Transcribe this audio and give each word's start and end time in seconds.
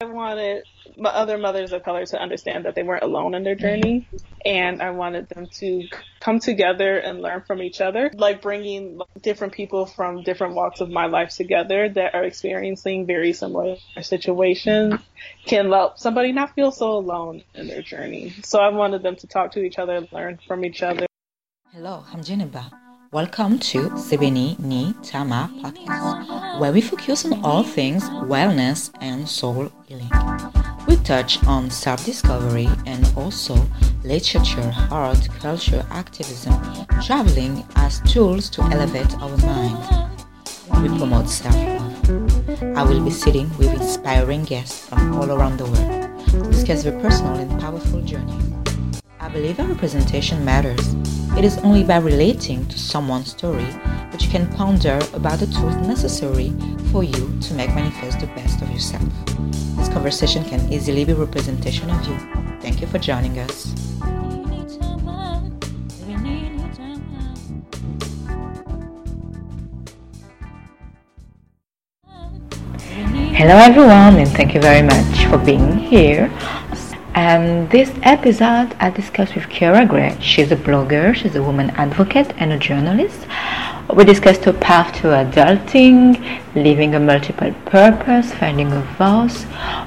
I 0.00 0.04
wanted 0.04 0.62
my 0.96 1.10
other 1.10 1.38
mothers 1.38 1.72
of 1.72 1.82
color 1.82 2.06
to 2.06 2.22
understand 2.22 2.66
that 2.66 2.76
they 2.76 2.84
weren't 2.84 3.02
alone 3.02 3.34
in 3.34 3.42
their 3.42 3.56
journey, 3.56 4.06
and 4.46 4.80
I 4.80 4.90
wanted 4.90 5.28
them 5.28 5.48
to 5.54 5.88
come 6.20 6.38
together 6.38 6.98
and 6.98 7.20
learn 7.20 7.42
from 7.44 7.60
each 7.60 7.80
other, 7.80 8.08
like 8.14 8.40
bringing 8.40 9.00
different 9.20 9.54
people 9.54 9.86
from 9.86 10.22
different 10.22 10.54
walks 10.54 10.80
of 10.80 10.88
my 10.88 11.06
life 11.06 11.30
together 11.30 11.88
that 11.88 12.14
are 12.14 12.22
experiencing 12.22 13.06
very 13.06 13.32
similar 13.32 13.78
situations 14.00 15.00
can 15.46 15.68
help 15.72 15.98
somebody 15.98 16.30
not 16.30 16.54
feel 16.54 16.70
so 16.70 16.92
alone 16.92 17.42
in 17.54 17.66
their 17.66 17.82
journey. 17.82 18.32
So 18.44 18.60
I 18.60 18.68
wanted 18.68 19.02
them 19.02 19.16
to 19.16 19.26
talk 19.26 19.50
to 19.54 19.64
each 19.64 19.80
other, 19.80 20.06
learn 20.12 20.38
from 20.46 20.64
each 20.64 20.80
other. 20.80 21.06
Hello, 21.72 22.04
I'm 22.12 22.22
Jennifer. 22.22 22.70
Welcome 23.10 23.58
to 23.70 23.88
Sebeni 23.96 24.58
Ni 24.58 24.92
Tama 25.02 25.50
podcast, 25.62 26.60
where 26.60 26.72
we 26.72 26.82
focus 26.82 27.24
on 27.24 27.42
all 27.42 27.62
things 27.62 28.04
wellness 28.28 28.90
and 29.00 29.26
soul 29.26 29.72
healing. 29.86 30.10
We 30.86 30.96
touch 30.96 31.42
on 31.46 31.70
self 31.70 32.04
discovery 32.04 32.68
and 32.84 33.10
also 33.16 33.56
literature, 34.04 34.74
art, 34.90 35.26
culture, 35.40 35.86
activism, 35.90 36.52
traveling 37.02 37.64
as 37.76 38.02
tools 38.02 38.50
to 38.50 38.62
elevate 38.64 39.14
our 39.22 39.36
mind. 39.38 40.18
We 40.82 40.88
promote 40.98 41.30
self 41.30 41.54
love. 41.54 42.76
I 42.76 42.82
will 42.82 43.02
be 43.02 43.10
sitting 43.10 43.48
with 43.56 43.72
inspiring 43.72 44.44
guests 44.44 44.86
from 44.86 45.14
all 45.14 45.32
around 45.32 45.56
the 45.56 45.64
world 45.64 46.28
to 46.28 46.42
discuss 46.50 46.82
their 46.82 47.00
personal 47.00 47.36
and 47.36 47.58
powerful 47.58 48.02
journey. 48.02 48.57
I 49.20 49.28
believe 49.28 49.58
our 49.58 49.66
representation 49.66 50.44
matters. 50.44 50.94
It 51.36 51.44
is 51.44 51.58
only 51.58 51.82
by 51.82 51.96
relating 51.96 52.64
to 52.66 52.78
someone's 52.78 53.32
story 53.32 53.64
that 54.12 54.22
you 54.22 54.30
can 54.30 54.46
ponder 54.54 55.00
about 55.12 55.40
the 55.40 55.46
tools 55.46 55.74
necessary 55.88 56.52
for 56.92 57.02
you 57.02 57.38
to 57.40 57.54
make 57.54 57.74
manifest 57.74 58.20
the 58.20 58.28
best 58.28 58.62
of 58.62 58.70
yourself. 58.70 59.02
This 59.76 59.88
conversation 59.88 60.44
can 60.44 60.72
easily 60.72 61.04
be 61.04 61.14
representation 61.14 61.90
of 61.90 62.06
you. 62.06 62.16
Thank 62.60 62.80
you 62.80 62.86
for 62.86 62.98
joining 62.98 63.40
us. 63.40 63.74
Hello 73.34 73.54
everyone 73.56 74.16
and 74.16 74.28
thank 74.28 74.54
you 74.54 74.60
very 74.60 74.82
much 74.82 75.24
for 75.26 75.38
being 75.38 75.76
here. 75.76 76.30
And 77.18 77.68
this 77.68 77.90
episode 78.04 78.76
I 78.78 78.90
discussed 78.90 79.34
with 79.34 79.46
Kiera 79.46 79.88
Gray. 79.88 80.16
She's 80.20 80.52
a 80.52 80.56
blogger, 80.56 81.12
she's 81.16 81.34
a 81.34 81.42
woman 81.42 81.70
advocate 81.70 82.32
and 82.36 82.52
a 82.52 82.56
journalist. 82.56 83.26
We 83.92 84.04
discussed 84.04 84.44
her 84.44 84.52
path 84.52 84.94
to 85.00 85.08
adulting, 85.08 86.00
living 86.54 86.94
a 86.94 87.00
multiple 87.00 87.52
purpose, 87.66 88.32
finding 88.34 88.70
a 88.70 88.82
voice. 88.96 89.46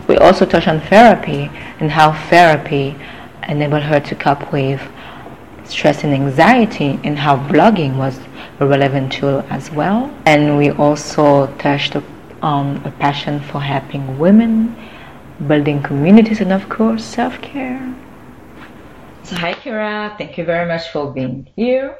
We 0.10 0.18
also 0.18 0.46
touched 0.46 0.68
on 0.68 0.82
therapy 0.82 1.50
and 1.80 1.90
how 1.90 2.12
therapy 2.30 2.98
enabled 3.48 3.84
her 3.84 4.02
to 4.02 4.14
cope 4.14 4.52
with 4.52 4.82
stress 5.64 6.04
and 6.04 6.14
anxiety 6.14 7.00
and 7.06 7.18
how 7.18 7.38
blogging 7.38 7.96
was 7.96 8.20
a 8.60 8.68
relevant 8.68 9.14
tool 9.14 9.46
as 9.50 9.72
well. 9.72 10.14
And 10.26 10.58
we 10.58 10.72
also 10.72 11.48
touched 11.60 11.96
on 12.42 12.82
a 12.84 12.92
passion 12.92 13.40
for 13.40 13.62
helping 13.62 14.20
women, 14.20 14.76
building 15.48 15.82
communities, 15.82 16.42
and 16.42 16.52
of 16.52 16.70
course, 16.70 17.04
self 17.04 17.42
care. 17.42 17.94
So, 19.24 19.36
hi, 19.36 19.54
Kira. 19.54 20.18
Thank 20.18 20.38
you 20.38 20.46
very 20.46 20.68
much 20.68 20.90
for 20.90 21.12
being 21.14 21.48
here. 21.56 21.98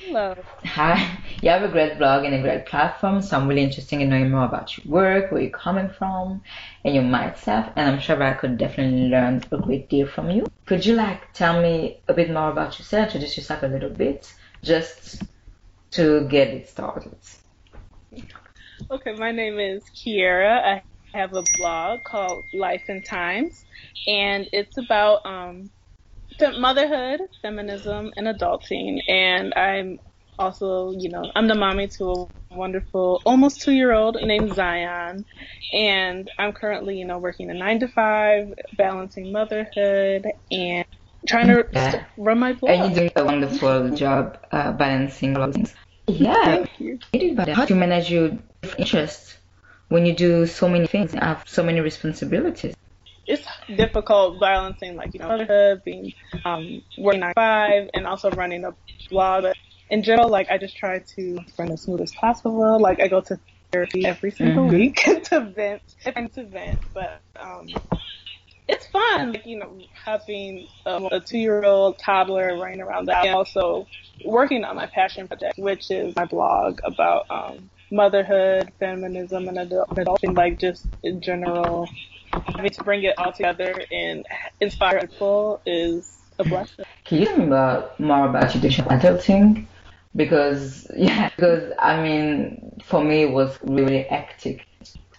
Hello. 0.00 0.36
Hi. 0.64 1.18
You 1.42 1.50
have 1.50 1.62
a 1.62 1.68
great 1.68 1.98
blog 1.98 2.24
and 2.24 2.34
a 2.34 2.40
great 2.40 2.66
platform, 2.66 3.20
so 3.20 3.36
I'm 3.36 3.48
really 3.48 3.62
interested 3.62 4.00
in 4.00 4.08
knowing 4.08 4.30
more 4.30 4.44
about 4.44 4.76
your 4.76 4.86
work, 4.90 5.32
where 5.32 5.42
you're 5.42 5.50
coming 5.50 5.88
from, 5.88 6.42
and 6.84 6.94
your 6.94 7.04
mindset. 7.04 7.72
And 7.76 7.90
I'm 7.90 8.00
sure 8.00 8.22
I 8.22 8.34
could 8.34 8.56
definitely 8.56 9.08
learn 9.08 9.42
a 9.50 9.58
great 9.58 9.88
deal 9.88 10.06
from 10.06 10.30
you. 10.30 10.46
Could 10.64 10.86
you 10.86 10.94
like 10.94 11.32
tell 11.32 11.60
me 11.60 12.00
a 12.08 12.14
bit 12.14 12.30
more 12.30 12.50
about 12.50 12.78
yourself, 12.78 13.06
introduce 13.06 13.36
yourself 13.36 13.62
a 13.64 13.66
little 13.66 13.90
bit, 13.90 14.32
just 14.62 15.22
to 15.92 16.26
get 16.28 16.48
it 16.48 16.68
started? 16.68 17.16
Okay, 18.90 19.14
my 19.14 19.32
name 19.32 19.58
is 19.58 19.82
Kiera. 19.94 20.62
I 20.62 20.82
have 21.16 21.34
a 21.34 21.42
blog 21.56 22.04
called 22.04 22.44
Life 22.52 22.84
and 22.88 23.04
Times, 23.04 23.64
and 24.06 24.46
it's 24.52 24.76
about 24.78 25.24
um, 25.24 25.70
motherhood, 26.58 27.20
feminism, 27.42 28.12
and 28.16 28.26
adulting. 28.26 29.00
And 29.08 29.54
I'm 29.54 29.98
also, 30.38 30.92
you 30.92 31.10
know, 31.10 31.30
I'm 31.34 31.48
the 31.48 31.54
mommy 31.54 31.88
to 31.98 32.04
a 32.04 32.54
wonderful, 32.54 33.20
almost 33.24 33.62
two 33.62 33.72
year 33.72 33.92
old 33.92 34.16
named 34.22 34.54
Zion. 34.54 35.24
And 35.72 36.30
I'm 36.38 36.52
currently, 36.52 36.98
you 36.98 37.06
know, 37.06 37.18
working 37.18 37.50
a 37.50 37.54
nine 37.54 37.80
to 37.80 37.88
five, 37.88 38.52
balancing 38.76 39.32
motherhood 39.32 40.26
and 40.50 40.86
trying 41.26 41.48
to 41.48 41.66
Yeah. 41.72 42.04
run 42.16 42.38
my 42.38 42.52
blog. 42.52 42.72
And 42.72 42.96
you 42.96 43.08
do 43.08 43.10
a 43.16 43.24
wonderful 43.24 43.90
job 43.90 44.38
uh, 44.52 44.72
balancing 44.72 45.36
a 45.36 45.40
lot 45.40 45.48
of 45.50 45.54
things. 45.54 45.74
Yeah. 46.08 46.64
Thank 46.78 46.80
you. 46.80 46.98
How 47.52 47.64
do 47.64 47.74
you 47.74 47.80
manage 47.80 48.12
your 48.12 48.30
interests 48.78 49.35
when 49.88 50.06
you 50.06 50.14
do 50.14 50.46
so 50.46 50.68
many 50.68 50.86
things 50.86 51.12
and 51.12 51.22
have 51.22 51.44
so 51.46 51.62
many 51.62 51.80
responsibilities? 51.80 52.74
it's 53.26 53.46
difficult 53.76 54.40
balancing 54.40 54.96
like 54.96 55.12
you 55.12 55.20
know 55.20 55.28
motherhood, 55.28 55.82
being 55.84 56.12
um, 56.44 56.82
working 56.96 57.20
nine 57.20 57.32
five, 57.34 57.90
and 57.94 58.06
also 58.06 58.30
running 58.30 58.64
a 58.64 58.74
blog. 59.10 59.42
But 59.42 59.56
in 59.90 60.02
general, 60.02 60.28
like 60.28 60.50
I 60.50 60.58
just 60.58 60.76
try 60.76 61.00
to 61.16 61.38
run 61.58 61.72
as 61.72 61.82
smooth 61.82 62.00
as 62.00 62.12
possible. 62.12 62.78
Like 62.80 63.00
I 63.00 63.08
go 63.08 63.20
to 63.22 63.38
therapy 63.72 64.04
every 64.06 64.30
single 64.30 64.68
Mhm. 64.68 64.72
week 64.72 64.96
to 65.24 65.40
vent 65.40 65.82
and 66.04 66.32
to 66.34 66.44
vent, 66.44 66.78
but 66.94 67.20
um, 67.38 67.68
it's 68.68 68.86
fun. 68.86 69.32
Like 69.32 69.46
you 69.46 69.58
know, 69.58 69.76
having 70.04 70.68
um, 70.86 71.08
a 71.10 71.20
two-year-old 71.20 71.98
toddler 71.98 72.56
running 72.56 72.80
around 72.80 73.06
that, 73.06 73.26
and 73.26 73.34
also 73.34 73.86
working 74.24 74.64
on 74.64 74.76
my 74.76 74.86
passion 74.86 75.26
project, 75.26 75.58
which 75.58 75.90
is 75.90 76.14
my 76.14 76.24
blog 76.24 76.78
about 76.84 77.26
um, 77.30 77.70
motherhood, 77.90 78.72
feminism, 78.78 79.48
and 79.48 79.58
adult, 79.58 79.88
adulting, 79.90 80.36
like 80.36 80.58
just 80.58 80.86
in 81.02 81.20
general 81.20 81.88
having 82.54 82.70
to 82.70 82.84
bring 82.84 83.02
it 83.02 83.14
all 83.18 83.32
together 83.32 83.82
and 83.90 84.24
inspire 84.60 85.00
people 85.00 85.60
is 85.66 86.18
a 86.38 86.44
blessing. 86.44 86.84
Can 87.04 87.18
you 87.18 87.26
tell 87.26 87.38
me 87.38 87.46
about, 87.46 87.98
more 87.98 88.28
about 88.28 88.54
your 88.54 88.62
adulting? 88.62 89.66
Because, 90.14 90.90
yeah, 90.96 91.30
because 91.34 91.72
I 91.78 92.02
mean, 92.02 92.80
for 92.82 93.02
me, 93.02 93.22
it 93.22 93.30
was 93.30 93.58
really 93.62 94.02
hectic. 94.02 94.66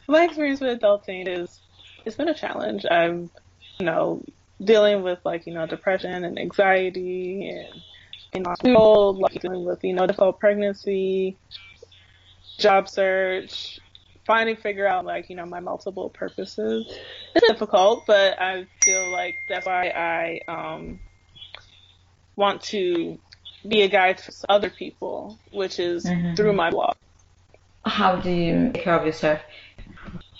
My 0.07 0.25
experience 0.25 0.61
with 0.61 0.79
adulting 0.79 1.27
is 1.27 1.59
it's 2.05 2.15
been 2.15 2.29
a 2.29 2.33
challenge. 2.33 2.85
I'm, 2.89 3.29
you 3.79 3.85
know, 3.85 4.23
dealing 4.63 5.03
with 5.03 5.19
like 5.23 5.45
you 5.45 5.53
know 5.53 5.67
depression 5.67 6.23
and 6.23 6.39
anxiety 6.39 7.49
and 7.49 7.81
you 8.33 8.41
know 8.41 8.53
people 8.63 9.13
like 9.13 9.39
dealing 9.39 9.65
with 9.65 9.83
you 9.83 9.93
know 9.93 10.07
difficult 10.07 10.39
pregnancy, 10.39 11.37
job 12.59 12.89
search, 12.89 13.79
to 14.27 14.55
figure 14.55 14.87
out 14.87 15.05
like 15.05 15.29
you 15.29 15.35
know 15.35 15.45
my 15.45 15.59
multiple 15.59 16.09
purposes. 16.09 16.85
It's 17.35 17.47
difficult, 17.47 18.05
but 18.07 18.41
I 18.41 18.67
feel 18.83 19.09
like 19.11 19.35
that's 19.49 19.65
why 19.65 19.89
I 19.89 20.41
um 20.47 20.99
want 22.35 22.61
to 22.63 23.19
be 23.67 23.81
a 23.83 23.89
guide 23.89 24.19
for 24.19 24.31
other 24.49 24.69
people, 24.69 25.39
which 25.51 25.79
is 25.79 26.05
Mhm. 26.05 26.35
through 26.35 26.53
my 26.53 26.71
blog. 26.71 26.95
How 27.85 28.15
do 28.17 28.31
you 28.31 28.71
take 28.73 28.83
care 28.83 28.99
of 28.99 29.05
yourself? 29.05 29.41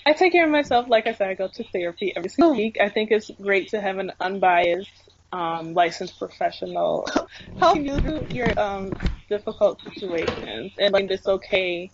I 0.05 0.13
take 0.13 0.33
care 0.33 0.45
of 0.45 0.51
myself. 0.51 0.87
Like 0.89 1.07
I 1.07 1.13
said, 1.13 1.29
I 1.29 1.33
go 1.35 1.49
to 1.53 1.63
therapy 1.65 2.13
every 2.15 2.29
single 2.29 2.55
week. 2.55 2.77
I 2.81 2.89
think 2.89 3.11
it's 3.11 3.29
great 3.41 3.69
to 3.69 3.81
have 3.81 3.97
an 3.99 4.11
unbiased, 4.19 5.09
um, 5.31 5.73
licensed 5.73 6.17
professional 6.19 7.07
help 7.59 7.77
you 7.79 7.99
through 7.99 8.25
your 8.29 8.59
um, 8.59 8.97
difficult 9.29 9.81
situations, 9.83 10.73
and 10.79 10.93
like 10.93 11.11
it's 11.11 11.27
okay 11.27 11.91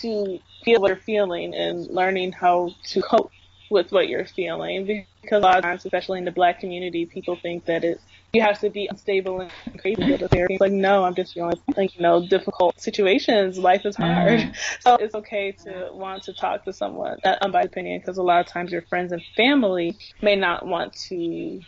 to 0.00 0.38
feel 0.64 0.80
what 0.80 0.88
you're 0.88 0.96
feeling 0.96 1.54
and 1.54 1.86
learning 1.90 2.32
how 2.32 2.74
to 2.84 3.02
cope 3.02 3.30
with 3.70 3.90
what 3.90 4.08
you're 4.08 4.26
feeling. 4.26 5.06
Because 5.22 5.38
a 5.38 5.46
lot 5.46 5.58
of 5.58 5.62
times, 5.62 5.84
especially 5.84 6.18
in 6.18 6.24
the 6.24 6.30
Black 6.30 6.60
community, 6.60 7.06
people 7.06 7.36
think 7.36 7.64
that 7.66 7.84
it's 7.84 8.02
you 8.32 8.40
have 8.42 8.58
to 8.60 8.70
be 8.70 8.88
unstable 8.90 9.40
and 9.40 9.52
crazy 9.78 10.02
to 10.02 10.08
go 10.08 10.16
to 10.16 10.28
therapy. 10.28 10.54
It's 10.54 10.60
like, 10.60 10.72
no, 10.72 11.04
I'm 11.04 11.14
just 11.14 11.34
feeling 11.34 11.54
like, 11.76 11.94
you 11.94 12.02
know, 12.02 12.26
difficult 12.26 12.80
situations. 12.80 13.58
Life 13.58 13.84
is 13.84 13.96
hard. 13.96 14.40
Mhm. 14.40 14.56
So 14.80 14.96
it's 14.96 15.14
okay 15.14 15.52
to 15.64 15.90
want 15.92 16.22
to 16.24 16.32
talk 16.32 16.64
to 16.64 16.72
someone, 16.72 17.18
uh, 17.24 17.36
unbiased 17.42 17.68
opinion, 17.68 18.00
because 18.00 18.16
a 18.18 18.22
lot 18.22 18.40
of 18.40 18.46
times 18.46 18.72
your 18.72 18.82
friends 18.82 19.12
and 19.12 19.22
family 19.36 19.96
may 20.22 20.34
not 20.34 20.66
want 20.66 20.94
to 21.08 21.60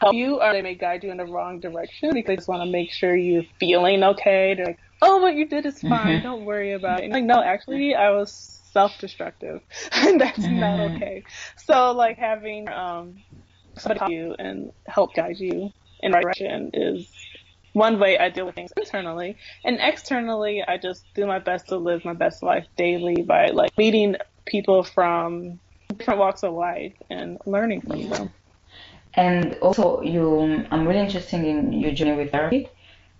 help 0.00 0.14
you 0.14 0.40
or 0.40 0.52
they 0.52 0.62
may 0.62 0.76
guide 0.76 1.02
you 1.02 1.10
in 1.10 1.16
the 1.16 1.26
wrong 1.26 1.60
direction 1.60 2.10
because 2.12 2.26
they 2.28 2.36
just 2.36 2.48
want 2.48 2.62
to 2.62 2.70
make 2.70 2.92
sure 2.92 3.16
you're 3.16 3.42
feeling 3.58 4.02
okay. 4.04 4.54
They're 4.54 4.66
like, 4.66 4.78
oh, 5.02 5.18
what 5.18 5.34
you 5.34 5.48
did 5.48 5.66
is 5.66 5.80
fine. 5.80 6.20
Mhm. 6.20 6.22
Don't 6.22 6.44
worry 6.44 6.72
about 6.72 7.00
it. 7.00 7.04
And 7.04 7.12
like, 7.12 7.24
no, 7.24 7.42
actually, 7.42 7.94
I 7.94 8.10
was 8.10 8.32
self-destructive 8.72 9.60
and 9.92 10.20
that's 10.20 10.38
not 10.38 10.78
Mhm. 10.80 10.96
okay. 10.96 11.22
So 11.56 11.92
like 11.92 12.18
having, 12.18 12.68
um, 12.68 13.22
somebody 13.78 13.98
help 14.00 14.10
you 14.10 14.34
and 14.38 14.70
help 14.86 15.14
guide 15.14 15.38
you 15.38 15.70
in 16.00 16.10
the 16.12 16.16
right 16.18 16.24
direction 16.24 16.70
is 16.74 17.10
one 17.72 17.98
way 17.98 18.18
I 18.18 18.30
deal 18.30 18.46
with 18.46 18.54
things 18.54 18.72
internally. 18.76 19.36
And 19.64 19.78
externally, 19.80 20.62
I 20.66 20.78
just 20.78 21.04
do 21.14 21.26
my 21.26 21.38
best 21.38 21.68
to 21.68 21.76
live 21.76 22.04
my 22.04 22.14
best 22.14 22.42
life 22.42 22.66
daily 22.76 23.22
by 23.22 23.46
like 23.48 23.76
meeting 23.78 24.16
people 24.46 24.82
from 24.82 25.60
different 25.96 26.20
walks 26.20 26.42
of 26.42 26.54
life 26.54 26.94
and 27.10 27.38
learning 27.46 27.82
from 27.82 28.08
them. 28.08 28.30
And 29.14 29.54
also, 29.56 30.02
you, 30.02 30.64
I'm 30.70 30.86
really 30.86 31.00
interested 31.00 31.44
in 31.44 31.72
your 31.72 31.92
journey 31.92 32.16
with 32.16 32.30
therapy 32.30 32.68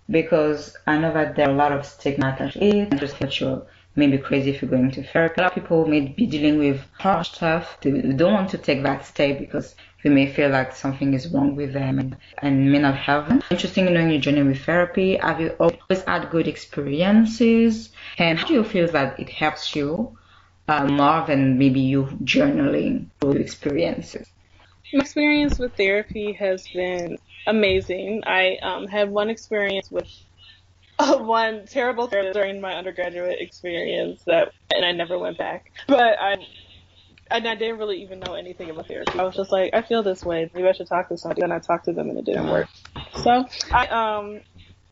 because 0.09 0.75
I 0.87 0.97
know 0.97 1.13
that 1.13 1.35
there 1.35 1.47
are 1.47 1.51
a 1.51 1.55
lot 1.55 1.71
of 1.71 1.85
stigma 1.85 2.33
attached 2.33 2.59
to 2.59 2.65
it, 2.65 2.87
and 2.91 2.99
just 2.99 3.19
that 3.19 3.39
you're 3.39 3.65
maybe 3.95 4.17
crazy 4.17 4.49
if 4.51 4.61
you're 4.61 4.71
going 4.71 4.91
to 4.91 5.03
therapy. 5.03 5.35
A 5.39 5.43
lot 5.43 5.51
of 5.51 5.55
people 5.55 5.85
may 5.85 6.01
be 6.01 6.25
dealing 6.25 6.57
with 6.57 6.81
harsh 6.97 7.31
stuff. 7.31 7.77
They 7.81 7.91
don't 7.91 8.33
want 8.33 8.49
to 8.51 8.57
take 8.57 8.83
that 8.83 9.05
step 9.05 9.39
because 9.39 9.75
they 10.03 10.09
may 10.09 10.31
feel 10.31 10.49
like 10.49 10.75
something 10.75 11.13
is 11.13 11.27
wrong 11.27 11.55
with 11.55 11.73
them 11.73 11.99
and, 11.99 12.17
and 12.39 12.71
may 12.71 12.79
not 12.79 12.95
have. 12.95 13.43
Interesting 13.51 13.87
in 13.87 13.93
knowing 13.93 14.11
your 14.11 14.21
journey 14.21 14.43
with 14.43 14.63
therapy. 14.63 15.17
Have 15.17 15.41
you 15.41 15.49
always 15.59 16.03
had 16.07 16.29
good 16.29 16.47
experiences? 16.47 17.89
And 18.17 18.39
how 18.39 18.47
do 18.47 18.53
you 18.53 18.63
feel 18.63 18.87
that 18.91 19.19
it 19.19 19.29
helps 19.29 19.75
you 19.75 20.17
uh, 20.67 20.85
more 20.85 21.25
than 21.27 21.57
maybe 21.57 21.81
you 21.81 22.05
journaling 22.23 23.07
through 23.19 23.33
experiences? 23.33 24.27
My 24.93 25.01
experience 25.01 25.59
with 25.59 25.75
therapy 25.75 26.31
has 26.33 26.67
been 26.67 27.17
amazing. 27.49 28.23
I 28.25 28.57
um, 28.61 28.87
had 28.87 29.09
one 29.09 29.29
experience 29.29 29.89
with 29.91 30.07
uh, 30.99 31.17
one 31.17 31.65
terrible 31.65 32.07
therapist 32.07 32.33
during 32.35 32.61
my 32.61 32.73
undergraduate 32.73 33.39
experience 33.39 34.21
that, 34.25 34.51
and 34.73 34.85
I 34.85 34.91
never 34.91 35.17
went 35.17 35.37
back. 35.37 35.71
But 35.87 36.19
I, 36.19 36.37
and 37.31 37.47
I 37.47 37.55
didn't 37.55 37.77
really 37.77 38.01
even 38.03 38.19
know 38.19 38.33
anything 38.33 38.69
about 38.69 38.87
therapy. 38.87 39.17
I 39.17 39.23
was 39.23 39.35
just 39.35 39.51
like, 39.51 39.73
I 39.73 39.81
feel 39.81 40.03
this 40.03 40.23
way. 40.23 40.49
Maybe 40.53 40.67
I 40.67 40.73
should 40.73 40.87
talk 40.87 41.09
to 41.09 41.17
somebody. 41.17 41.41
And 41.41 41.53
I 41.53 41.59
talked 41.59 41.85
to 41.85 41.93
them, 41.93 42.09
and 42.09 42.17
it 42.17 42.25
didn't 42.25 42.49
work. 42.49 42.67
So 43.23 43.45
I 43.71 43.87
um 43.87 44.41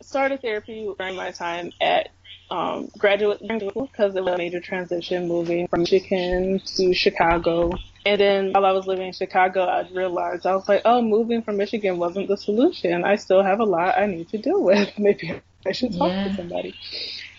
started 0.01 0.41
therapy 0.41 0.89
during 0.97 1.15
my 1.15 1.31
time 1.31 1.71
at 1.81 2.09
um, 2.49 2.89
graduate 2.97 3.39
school 3.39 3.89
because 3.91 4.15
it 4.15 4.23
was 4.23 4.33
a 4.33 4.37
major 4.37 4.59
transition 4.59 5.27
moving 5.27 5.67
from 5.67 5.81
Michigan 5.81 6.61
to 6.77 6.93
Chicago. 6.93 7.71
And 8.07 8.21
then 8.21 8.51
while 8.53 8.65
I 8.65 8.71
was 8.71 8.87
living 8.87 9.07
in 9.07 9.11
Chicago, 9.11 9.65
I 9.65 9.85
realized 9.91 10.45
I 10.45 10.55
was 10.55 10.69
like, 10.69 10.81
oh, 10.85 11.01
moving 11.01 11.41
from 11.41 11.57
Michigan 11.57 11.97
wasn't 11.97 12.29
the 12.29 12.37
solution. 12.37 13.03
I 13.03 13.17
still 13.17 13.43
have 13.43 13.59
a 13.59 13.65
lot 13.65 13.97
I 13.97 14.05
need 14.05 14.29
to 14.29 14.37
deal 14.37 14.63
with. 14.63 14.89
Maybe 14.97 15.41
I 15.65 15.73
should 15.73 15.91
talk 15.91 16.07
yeah. 16.07 16.29
to 16.29 16.33
somebody. 16.33 16.73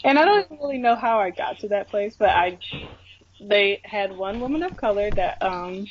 And 0.05 0.19
I 0.19 0.27
don't 0.27 0.51
really 0.61 0.77
know 0.77 0.95
how 0.95 1.21
I 1.21 1.31
got 1.31 1.61
to 1.61 1.69
that 1.69 1.89
place, 1.89 2.17
but 2.19 2.29
I 2.29 2.59
they 3.41 3.81
had 3.83 4.15
one 4.15 4.41
woman 4.41 4.63
of 4.63 4.77
color 4.77 5.11
that 5.11 5.41
um 5.41 5.87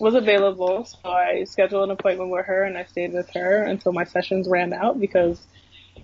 was 0.00 0.14
available, 0.14 0.84
so 0.84 1.10
I 1.10 1.44
scheduled 1.44 1.84
an 1.84 1.90
appointment 1.90 2.30
with 2.30 2.44
her 2.44 2.64
and 2.64 2.76
I 2.76 2.84
stayed 2.84 3.14
with 3.14 3.30
her 3.30 3.62
until 3.62 3.92
my 3.92 4.04
sessions 4.04 4.48
ran 4.48 4.74
out 4.74 5.00
because 5.00 5.40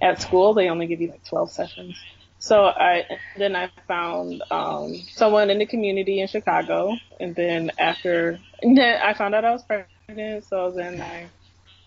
at 0.00 0.22
school 0.22 0.54
they 0.54 0.70
only 0.70 0.86
give 0.86 1.02
you 1.02 1.08
like 1.08 1.24
12 1.24 1.50
sessions. 1.52 1.98
So 2.38 2.64
I 2.66 3.04
then 3.36 3.56
I 3.56 3.70
found 3.88 4.42
um, 4.50 4.94
someone 5.12 5.50
in 5.50 5.58
the 5.58 5.66
community 5.66 6.20
in 6.20 6.28
Chicago, 6.28 6.96
and 7.18 7.34
then 7.34 7.70
after 7.78 8.38
and 8.62 8.76
then 8.78 9.00
I 9.02 9.14
found 9.14 9.34
out 9.34 9.44
I 9.44 9.52
was 9.52 9.64
pregnant. 9.64 10.44
So 10.44 10.70
then 10.70 11.00
I 11.00 11.28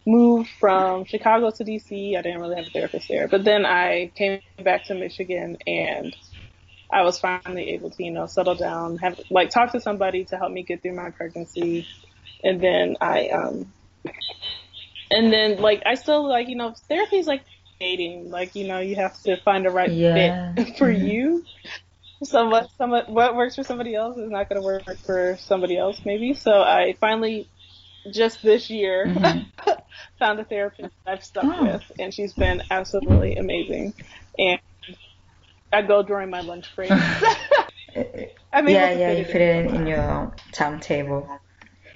moved 0.05 0.49
from 0.59 1.05
Chicago 1.05 1.51
to 1.51 1.63
DC. 1.63 2.17
I 2.17 2.21
didn't 2.21 2.41
really 2.41 2.55
have 2.55 2.67
a 2.67 2.71
therapist 2.71 3.07
there, 3.07 3.27
but 3.27 3.43
then 3.43 3.65
I 3.65 4.11
came 4.15 4.41
back 4.63 4.85
to 4.85 4.95
Michigan, 4.95 5.57
and 5.67 6.15
I 6.91 7.03
was 7.03 7.19
finally 7.19 7.71
able 7.71 7.91
to 7.91 8.03
you 8.03 8.11
know 8.11 8.25
settle 8.25 8.55
down, 8.55 8.97
have 8.97 9.19
like 9.29 9.51
talk 9.51 9.71
to 9.73 9.79
somebody 9.79 10.25
to 10.25 10.37
help 10.37 10.51
me 10.51 10.63
get 10.63 10.81
through 10.81 10.95
my 10.95 11.11
pregnancy, 11.11 11.87
and 12.43 12.59
then 12.59 12.97
I 12.99 13.29
um 13.29 13.71
and 15.11 15.31
then 15.31 15.61
like 15.61 15.83
I 15.85 15.95
still 15.95 16.27
like 16.27 16.49
you 16.49 16.55
know 16.55 16.73
therapy 16.87 17.17
is 17.17 17.27
like 17.27 17.43
dating. 17.79 18.29
Like, 18.29 18.55
you 18.55 18.67
know, 18.67 18.79
you 18.79 18.95
have 18.95 19.21
to 19.23 19.37
find 19.43 19.65
the 19.65 19.69
right 19.69 19.91
yeah. 19.91 20.53
fit 20.53 20.77
for 20.77 20.91
mm-hmm. 20.91 21.07
you. 21.07 21.45
So 22.23 22.49
what, 22.49 22.69
some, 22.77 22.91
what 22.91 23.35
works 23.35 23.55
for 23.55 23.63
somebody 23.63 23.95
else 23.95 24.17
is 24.17 24.29
not 24.29 24.49
going 24.49 24.61
to 24.61 24.65
work 24.65 24.83
for 25.05 25.37
somebody 25.39 25.77
else, 25.77 26.01
maybe. 26.05 26.33
So 26.33 26.51
I 26.51 26.95
finally, 26.99 27.47
just 28.11 28.41
this 28.43 28.69
year, 28.69 29.05
mm-hmm. 29.07 29.71
found 30.19 30.39
a 30.39 30.43
therapist 30.43 30.93
I've 31.07 31.23
stuck 31.23 31.45
oh. 31.45 31.63
with, 31.63 31.91
and 31.97 32.13
she's 32.13 32.33
been 32.33 32.61
absolutely 32.69 33.37
amazing. 33.37 33.93
And 34.37 34.59
I 35.71 35.81
go 35.81 36.03
during 36.03 36.29
my 36.29 36.41
lunch 36.41 36.75
break. 36.75 36.89
yeah, 37.95 38.25
yeah, 38.53 39.11
you 39.11 39.23
fit 39.23 39.41
it 39.41 39.65
in, 39.65 39.75
in 39.75 39.87
your 39.87 40.33
timetable. 40.51 41.39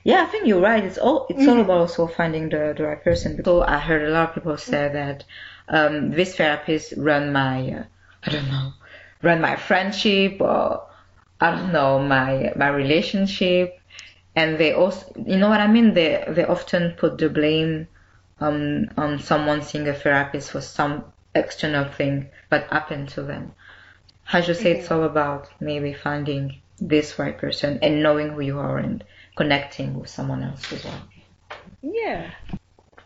Yeah, 0.03 0.23
I 0.23 0.25
think 0.25 0.47
you're 0.47 0.61
right. 0.61 0.83
It's 0.83 0.97
all 0.97 1.27
it's 1.29 1.39
mm-hmm. 1.39 1.49
all 1.49 1.61
about 1.61 1.77
also 1.77 2.07
finding 2.07 2.49
the, 2.49 2.73
the 2.77 2.83
right 2.83 3.03
person. 3.03 3.41
So 3.43 3.61
I 3.61 3.79
heard 3.79 4.03
a 4.03 4.11
lot 4.11 4.29
of 4.29 4.35
people 4.35 4.57
say 4.57 4.89
that 4.91 5.23
um, 5.67 6.11
this 6.11 6.35
therapist 6.35 6.93
run 6.97 7.31
my 7.31 7.71
uh, 7.71 7.83
I 8.23 8.29
don't 8.29 8.47
know 8.47 8.73
run 9.21 9.41
my 9.41 9.55
friendship 9.55 10.41
or 10.41 10.87
I 11.39 11.51
don't 11.51 11.73
know 11.73 11.99
my 11.99 12.53
my 12.55 12.69
relationship, 12.69 13.79
and 14.35 14.57
they 14.57 14.73
also 14.73 15.11
you 15.25 15.37
know 15.37 15.49
what 15.49 15.61
I 15.61 15.67
mean. 15.67 15.93
They 15.93 16.23
they 16.27 16.45
often 16.45 16.93
put 16.97 17.17
the 17.17 17.29
blame 17.29 17.87
um, 18.39 18.89
on 18.97 19.19
someone 19.19 19.61
seeing 19.61 19.87
a 19.87 19.93
therapist 19.93 20.51
for 20.51 20.61
some 20.61 21.05
external 21.35 21.85
thing 21.85 22.29
that 22.49 22.71
happened 22.71 23.09
to 23.09 23.23
them. 23.23 23.53
I 24.31 24.39
you 24.39 24.53
say 24.53 24.71
it's 24.71 24.91
all 24.91 25.03
about 25.03 25.49
maybe 25.59 25.93
finding 25.93 26.61
this 26.79 27.19
right 27.19 27.37
person 27.37 27.79
and 27.81 28.01
knowing 28.01 28.29
who 28.29 28.41
you 28.41 28.59
are 28.59 28.77
and 28.77 29.03
connecting 29.35 29.99
with 29.99 30.09
someone 30.09 30.43
else 30.43 30.71
as 30.71 30.83
well. 30.85 31.01
Yeah. 31.81 32.31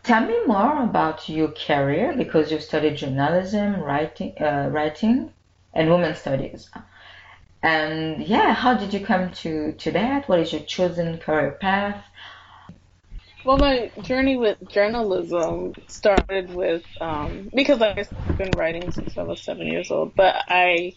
Tell 0.08 0.26
me 0.26 0.42
more 0.46 0.84
about 0.84 1.28
your 1.28 1.48
career 1.48 2.14
because 2.16 2.50
you 2.50 2.60
studied 2.60 2.96
journalism, 2.96 3.78
writing, 3.78 4.32
uh, 4.40 4.70
writing, 4.72 5.34
and 5.74 5.90
women 5.90 6.14
studies. 6.14 6.70
And 7.62 8.26
yeah, 8.26 8.54
how 8.54 8.72
did 8.72 8.94
you 8.94 9.04
come 9.04 9.32
to, 9.32 9.72
to 9.72 9.90
that? 9.90 10.26
What 10.26 10.40
is 10.40 10.50
your 10.50 10.62
chosen 10.62 11.18
career 11.18 11.58
path? 11.60 12.02
Well, 13.44 13.58
my 13.58 13.90
journey 14.00 14.38
with 14.38 14.56
journalism 14.70 15.74
started 15.88 16.54
with 16.54 16.84
um, 17.02 17.50
because 17.54 17.82
I've 17.82 18.08
been 18.38 18.52
writing 18.56 18.90
since 18.90 19.18
I 19.18 19.24
was 19.24 19.42
seven 19.42 19.66
years 19.66 19.90
old. 19.90 20.14
But 20.16 20.36
I 20.48 20.94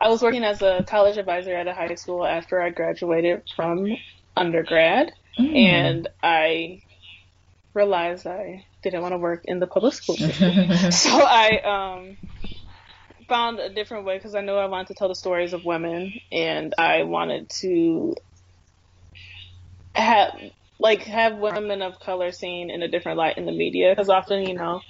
I 0.00 0.08
was 0.08 0.22
working 0.22 0.44
as 0.44 0.62
a 0.62 0.84
college 0.86 1.16
advisor 1.16 1.56
at 1.56 1.66
a 1.66 1.74
high 1.74 1.96
school 1.96 2.24
after 2.24 2.62
I 2.62 2.70
graduated 2.70 3.42
from 3.56 3.88
undergrad, 4.36 5.10
mm. 5.36 5.56
and 5.56 6.08
I 6.22 6.82
realized 7.76 8.26
I 8.26 8.64
didn't 8.82 9.02
want 9.02 9.12
to 9.12 9.18
work 9.18 9.42
in 9.44 9.60
the 9.60 9.66
public 9.66 9.94
school 9.94 10.16
system. 10.16 10.90
so 10.90 11.10
I 11.10 11.60
um, 11.98 12.18
found 13.28 13.60
a 13.60 13.72
different 13.72 14.06
way 14.06 14.16
because 14.16 14.34
I 14.34 14.40
knew 14.40 14.54
I 14.54 14.66
wanted 14.66 14.88
to 14.88 14.94
tell 14.94 15.08
the 15.08 15.14
stories 15.14 15.52
of 15.52 15.64
women, 15.64 16.12
and 16.32 16.74
I 16.78 17.04
wanted 17.04 17.50
to 17.60 18.16
have 19.94 20.32
like 20.78 21.02
have 21.04 21.36
women 21.36 21.80
of 21.82 22.00
color 22.00 22.32
seen 22.32 22.70
in 22.70 22.82
a 22.82 22.88
different 22.88 23.18
light 23.18 23.38
in 23.38 23.46
the 23.46 23.52
media 23.52 23.92
because 23.92 24.10
often 24.10 24.46
you 24.46 24.54
know 24.54 24.80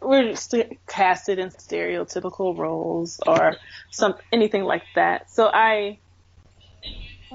we're 0.00 0.36
st- 0.36 0.78
casted 0.86 1.38
in 1.38 1.48
stereotypical 1.48 2.56
roles 2.56 3.18
or 3.26 3.56
some 3.90 4.14
anything 4.32 4.64
like 4.64 4.84
that. 4.94 5.30
So 5.30 5.50
I 5.52 5.98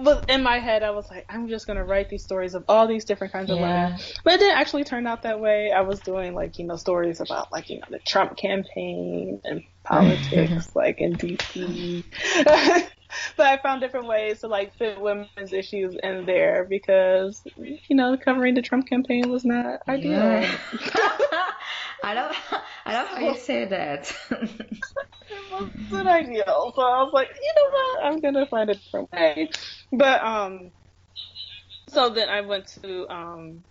but 0.04 0.30
in 0.30 0.44
my 0.44 0.60
head, 0.60 0.84
I 0.84 0.92
was 0.92 1.10
like, 1.10 1.26
I'm 1.30 1.48
just 1.48 1.68
gonna 1.68 1.84
write 1.84 2.10
these 2.10 2.24
stories 2.24 2.56
of 2.56 2.64
all 2.68 2.88
these 2.88 3.06
different 3.06 3.34
kinds 3.34 3.50
yeah. 3.50 3.56
of 3.56 3.62
women. 3.62 4.00
But 4.24 4.34
it 4.34 4.40
didn't 4.40 4.58
actually 4.58 4.84
turn 4.84 5.08
out 5.08 5.24
that 5.24 5.40
way. 5.40 5.72
I 5.72 5.82
was 5.82 6.00
doing 6.00 6.34
like 6.34 6.60
you 6.60 6.66
know 6.66 6.76
stories 6.76 7.22
about 7.22 7.52
like 7.52 7.70
you 7.70 7.80
know 7.80 7.88
the 7.90 8.00
Trump 8.00 8.38
campaign 8.38 9.42
and 9.44 9.64
politics, 9.84 10.76
like 10.76 11.00
in 11.00 11.16
DC. 11.16 12.04
but 13.36 13.46
I 13.46 13.58
found 13.58 13.82
different 13.82 14.08
ways 14.08 14.42
to 14.42 14.48
like 14.48 14.76
fit 14.78 15.00
women's 15.00 15.54
issues 15.54 15.96
in 16.02 16.26
there 16.26 16.66
because 16.70 17.42
you 17.56 17.96
know 17.96 18.18
covering 18.18 18.56
the 18.56 18.62
Trump 18.62 18.88
campaign 18.88 19.30
was 19.30 19.46
not 19.46 19.82
ideal. 19.88 20.12
Yeah. 20.12 20.58
I 22.02 22.14
don't 22.14 22.36
I 22.86 22.94
love 22.94 23.08
how 23.08 23.20
you 23.20 23.38
say 23.38 23.66
that. 23.66 24.16
it 24.32 24.72
wasn't 25.52 26.08
ideal, 26.08 26.74
so 26.76 26.82
I 26.82 27.04
was 27.04 27.12
like, 27.14 27.30
you 27.30 27.54
know 27.56 27.70
what, 27.72 28.06
I'm 28.06 28.20
gonna 28.22 28.46
find 28.46 28.70
a 28.70 28.76
different 28.76 29.12
way. 29.12 29.50
But 29.92 30.24
um, 30.24 30.72
so 31.88 32.10
then 32.10 32.30
I 32.30 32.42
went 32.42 32.68
to 32.84 33.08
um, 33.10 33.64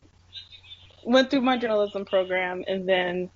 went 1.05 1.31
through 1.31 1.43
my 1.43 1.57
journalism 1.57 2.05
program, 2.05 2.65
and 2.67 2.89
then 2.89 3.31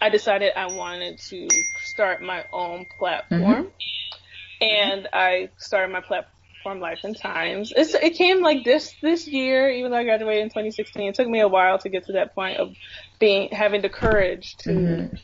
I 0.00 0.08
decided 0.08 0.52
I 0.56 0.66
wanted 0.66 1.18
to 1.30 1.48
start 1.82 2.22
my 2.22 2.44
own 2.52 2.86
platform, 2.98 3.42
mm-hmm. 3.42 4.64
and 4.64 5.08
I 5.12 5.50
started 5.56 5.92
my 5.92 6.00
platform 6.00 6.80
Life 6.80 7.00
and 7.04 7.16
Times. 7.16 7.72
It's, 7.76 7.94
it 7.94 8.14
came 8.14 8.42
like 8.42 8.64
this 8.64 8.94
this 9.02 9.26
year, 9.26 9.68
even 9.70 9.90
though 9.90 9.98
I 9.98 10.04
graduated 10.04 10.44
in 10.44 10.48
2016. 10.48 11.08
It 11.08 11.14
took 11.14 11.28
me 11.28 11.40
a 11.40 11.48
while 11.48 11.78
to 11.78 11.88
get 11.88 12.06
to 12.06 12.12
that 12.12 12.34
point 12.34 12.58
of 12.58 12.74
being 13.18 13.50
having 13.50 13.82
the 13.82 13.90
courage 13.90 14.56
to. 14.58 14.70
Mm-hmm 14.70 15.16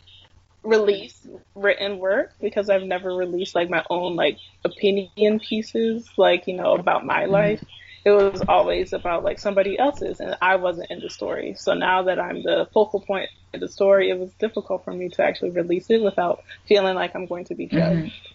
release 0.62 1.26
written 1.54 1.98
work 1.98 2.32
because 2.40 2.68
I've 2.68 2.82
never 2.82 3.14
released 3.14 3.54
like 3.54 3.70
my 3.70 3.84
own 3.88 4.16
like 4.16 4.38
opinion 4.64 5.40
pieces, 5.40 6.08
like, 6.16 6.46
you 6.46 6.54
know, 6.54 6.74
about 6.74 7.04
my 7.04 7.22
mm-hmm. 7.22 7.32
life. 7.32 7.64
It 8.04 8.10
was 8.10 8.42
always 8.48 8.94
about 8.94 9.24
like 9.24 9.38
somebody 9.38 9.78
else's 9.78 10.20
and 10.20 10.36
I 10.40 10.56
wasn't 10.56 10.90
in 10.90 11.00
the 11.00 11.10
story. 11.10 11.54
So 11.54 11.74
now 11.74 12.04
that 12.04 12.18
I'm 12.18 12.42
the 12.42 12.68
focal 12.72 13.00
point 13.00 13.28
of 13.52 13.60
the 13.60 13.68
story, 13.68 14.10
it 14.10 14.18
was 14.18 14.32
difficult 14.34 14.84
for 14.84 14.92
me 14.92 15.10
to 15.10 15.22
actually 15.22 15.50
release 15.50 15.90
it 15.90 16.02
without 16.02 16.42
feeling 16.66 16.94
like 16.94 17.14
I'm 17.14 17.26
going 17.26 17.44
to 17.46 17.54
be 17.54 17.66
judged. 17.66 18.12
Mm-hmm. 18.12 18.32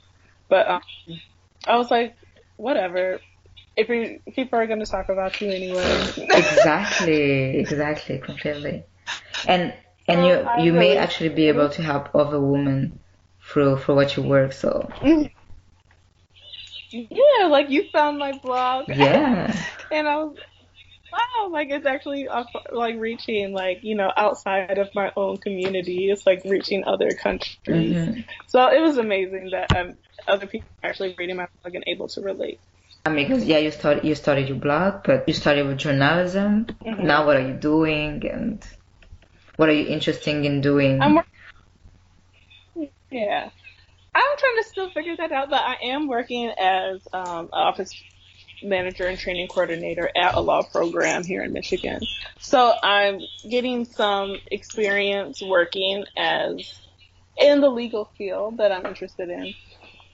But 0.49 0.67
um, 0.67 0.81
I 1.67 1.77
was 1.77 1.89
like, 1.89 2.15
whatever. 2.57 3.19
if 3.75 3.89
we, 3.89 4.19
people 4.33 4.59
are 4.59 4.67
going 4.67 4.79
to 4.79 4.85
talk 4.85 5.09
about 5.09 5.39
you 5.41 5.49
anyway. 5.49 6.11
exactly, 6.17 7.57
exactly, 7.57 8.19
completely. 8.19 8.83
And 9.47 9.73
and 10.07 10.25
you 10.25 10.65
you 10.65 10.73
may 10.73 10.97
actually 10.97 11.29
be 11.29 11.47
able 11.47 11.69
to 11.69 11.81
help 11.81 12.13
other 12.15 12.39
women 12.39 12.99
through 13.41 13.77
through 13.77 13.95
what 13.95 14.15
you 14.15 14.23
work. 14.23 14.53
So. 14.53 14.89
Yeah, 16.91 17.47
like 17.47 17.69
you 17.69 17.89
found 17.91 18.19
my 18.19 18.37
blog. 18.37 18.87
Yeah. 18.87 19.53
and 19.91 20.07
I 20.07 20.15
was 20.23 20.37
wow, 21.11 21.49
like 21.49 21.69
it's 21.69 21.85
actually 21.85 22.27
like 22.71 22.95
reaching 22.97 23.53
like 23.53 23.83
you 23.83 23.95
know 23.95 24.11
outside 24.15 24.77
of 24.77 24.93
my 24.95 25.11
own 25.15 25.37
community. 25.37 26.09
It's 26.09 26.25
like 26.25 26.43
reaching 26.45 26.83
other 26.85 27.11
countries. 27.11 27.95
Mm-hmm. 27.95 28.21
So 28.47 28.67
it 28.67 28.81
was 28.81 28.97
amazing 28.97 29.49
that 29.51 29.75
um, 29.75 29.95
other 30.27 30.47
people 30.47 30.69
are 30.83 30.89
actually 30.89 31.15
reading 31.17 31.35
my 31.37 31.47
blog 31.61 31.75
and 31.75 31.83
able 31.87 32.07
to 32.09 32.21
relate. 32.21 32.59
I 33.05 33.09
mean, 33.09 33.27
cause 33.27 33.43
yeah, 33.43 33.59
you 33.59 33.71
started 33.71 34.03
you 34.03 34.15
started 34.15 34.47
your 34.47 34.57
blog, 34.57 35.03
but 35.03 35.27
you 35.27 35.33
started 35.33 35.67
with 35.67 35.77
journalism. 35.77 36.65
Mm-hmm. 36.65 37.05
Now, 37.05 37.25
what 37.25 37.37
are 37.37 37.47
you 37.47 37.53
doing, 37.53 38.25
and 38.27 38.65
what 39.57 39.69
are 39.69 39.73
you 39.73 39.87
interested 39.87 40.45
in 40.45 40.61
doing? 40.61 41.01
I'm 41.01 41.19
yeah, 43.11 43.49
I'm 44.13 44.37
trying 44.37 44.63
to 44.63 44.69
still 44.69 44.89
figure 44.89 45.15
that 45.17 45.31
out, 45.31 45.49
but 45.49 45.61
I 45.61 45.75
am 45.83 46.07
working 46.07 46.51
as 46.59 47.01
um, 47.13 47.49
office 47.53 47.91
manager 48.61 49.05
and 49.07 49.17
training 49.17 49.47
coordinator 49.47 50.09
at 50.15 50.35
a 50.35 50.39
law 50.39 50.63
program 50.63 51.23
here 51.23 51.43
in 51.43 51.53
Michigan. 51.53 51.99
So 52.39 52.73
I'm 52.81 53.19
getting 53.49 53.85
some 53.85 54.37
experience 54.51 55.41
working 55.41 56.05
as 56.17 56.73
in 57.37 57.61
the 57.61 57.69
legal 57.69 58.09
field 58.17 58.57
that 58.57 58.71
I'm 58.71 58.85
interested 58.85 59.29
in 59.29 59.53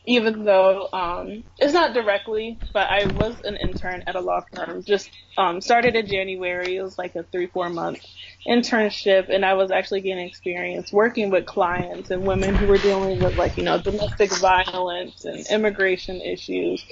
even 0.06 0.46
though 0.46 0.90
um, 0.94 1.44
it's 1.60 1.74
not 1.74 1.94
directly, 1.94 2.60
but 2.74 2.90
I 2.90 3.06
was 3.06 3.40
an 3.44 3.56
intern 3.56 4.04
at 4.08 4.16
a 4.16 4.20
law 4.20 4.44
firm. 4.54 4.84
Just 4.84 5.10
um, 5.38 5.62
started 5.62 5.96
in 5.96 6.08
January. 6.08 6.78
It 6.78 6.82
was 6.82 6.98
like 6.98 7.16
a 7.16 7.24
three, 7.24 7.48
four 7.48 7.70
month 7.70 8.04
internship, 8.48 9.30
and 9.30 9.46
I 9.46 9.54
was 9.54 9.70
actually 9.70 10.02
getting 10.02 10.28
experience 10.28 10.92
working 10.92 11.30
with 11.30 11.46
clients 11.46 12.10
and 12.10 12.24
women 12.24 12.56
who 12.56 12.66
were 12.66 12.80
dealing 12.80 13.20
with 13.22 13.38
like 13.38 13.58
you 13.58 13.64
know 13.64 13.80
domestic 13.80 14.32
violence 14.38 15.26
and 15.26 15.46
immigration 15.52 16.20
issues. 16.22 16.84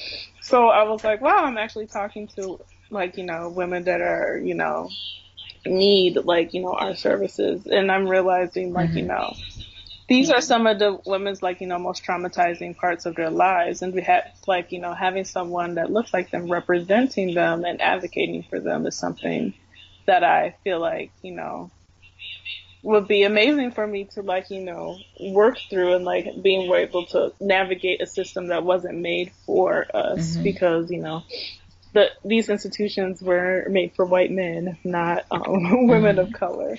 So 0.41 0.67
I 0.67 0.83
was 0.83 1.03
like, 1.03 1.21
wow, 1.21 1.45
I'm 1.45 1.57
actually 1.57 1.87
talking 1.87 2.27
to 2.35 2.59
like 2.91 3.17
you 3.17 3.25
know 3.25 3.49
women 3.49 3.85
that 3.85 4.01
are 4.01 4.37
you 4.37 4.53
know 4.53 4.89
need 5.65 6.17
like 6.17 6.53
you 6.53 6.61
know 6.61 6.73
our 6.73 6.95
services, 6.95 7.65
and 7.65 7.91
I'm 7.91 8.07
realizing 8.07 8.71
like 8.71 8.89
mm-hmm. 8.89 8.97
you 8.99 9.05
know 9.05 9.33
these 10.09 10.31
are 10.31 10.41
some 10.41 10.67
of 10.67 10.79
the 10.79 10.99
women's 11.05 11.41
like 11.41 11.61
you 11.61 11.67
know 11.67 11.77
most 11.77 12.03
traumatizing 12.03 12.75
parts 12.75 13.05
of 13.05 13.15
their 13.15 13.29
lives 13.29 13.81
and 13.81 13.93
we 13.93 14.01
have 14.01 14.23
like 14.47 14.71
you 14.71 14.81
know 14.81 14.93
having 14.93 15.23
someone 15.23 15.75
that 15.75 15.91
looks 15.91 16.13
like 16.13 16.31
them 16.31 16.51
representing 16.51 17.33
them 17.33 17.63
and 17.63 17.81
advocating 17.81 18.43
for 18.49 18.59
them 18.59 18.85
is 18.85 18.97
something 18.97 19.53
that 20.05 20.23
i 20.23 20.55
feel 20.63 20.79
like 20.79 21.11
you 21.21 21.31
know 21.31 21.69
would 22.81 23.07
be 23.07 23.23
amazing 23.23 23.71
for 23.71 23.85
me 23.85 24.05
to 24.05 24.21
like 24.21 24.49
you 24.49 24.61
know 24.61 24.97
work 25.19 25.57
through 25.69 25.95
and 25.95 26.05
like 26.05 26.41
being 26.41 26.71
able 26.73 27.05
to 27.05 27.31
navigate 27.39 28.01
a 28.01 28.07
system 28.07 28.47
that 28.47 28.63
wasn't 28.63 28.97
made 28.97 29.31
for 29.45 29.85
us 29.93 30.33
mm-hmm. 30.33 30.43
because 30.43 30.89
you 30.89 31.01
know 31.01 31.23
the 31.93 32.07
these 32.23 32.49
institutions 32.49 33.21
were 33.21 33.65
made 33.69 33.93
for 33.95 34.05
white 34.05 34.31
men 34.31 34.77
not 34.83 35.25
um, 35.31 35.41
women 35.87 36.15
mm-hmm. 36.15 36.19
of 36.19 36.33
color 36.33 36.77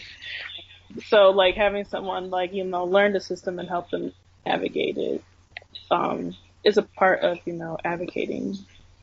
so 1.06 1.30
like 1.30 1.54
having 1.54 1.84
someone 1.84 2.30
like 2.30 2.52
you 2.52 2.64
know 2.64 2.84
learn 2.84 3.12
the 3.12 3.20
system 3.20 3.58
and 3.58 3.68
help 3.68 3.90
them 3.90 4.12
navigate 4.46 4.96
it 4.96 5.22
um, 5.90 6.34
is 6.64 6.76
a 6.76 6.82
part 6.82 7.20
of 7.20 7.38
you 7.44 7.52
know 7.52 7.76
advocating 7.84 8.56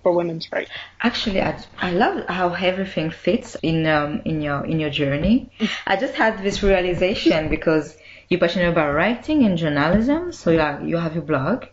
for 0.03 0.13
women's 0.13 0.51
rights. 0.51 0.71
Actually, 1.01 1.41
I, 1.41 1.61
I 1.79 1.91
love 1.91 2.25
how 2.27 2.53
everything 2.53 3.09
fits 3.11 3.57
in 3.61 3.85
um, 3.87 4.21
in 4.25 4.41
your 4.41 4.65
in 4.65 4.79
your 4.79 4.89
journey. 4.89 5.49
I 5.85 5.97
just 5.97 6.13
had 6.13 6.43
this 6.43 6.63
realization 6.63 7.49
because 7.49 7.97
you're 8.29 8.39
passionate 8.39 8.69
about 8.69 8.93
writing 8.93 9.43
and 9.45 9.57
journalism, 9.57 10.31
so 10.31 10.51
you 10.51 10.59
have, 10.59 10.87
you 10.87 10.97
have 10.97 11.13
your 11.13 11.23
blog, 11.23 11.65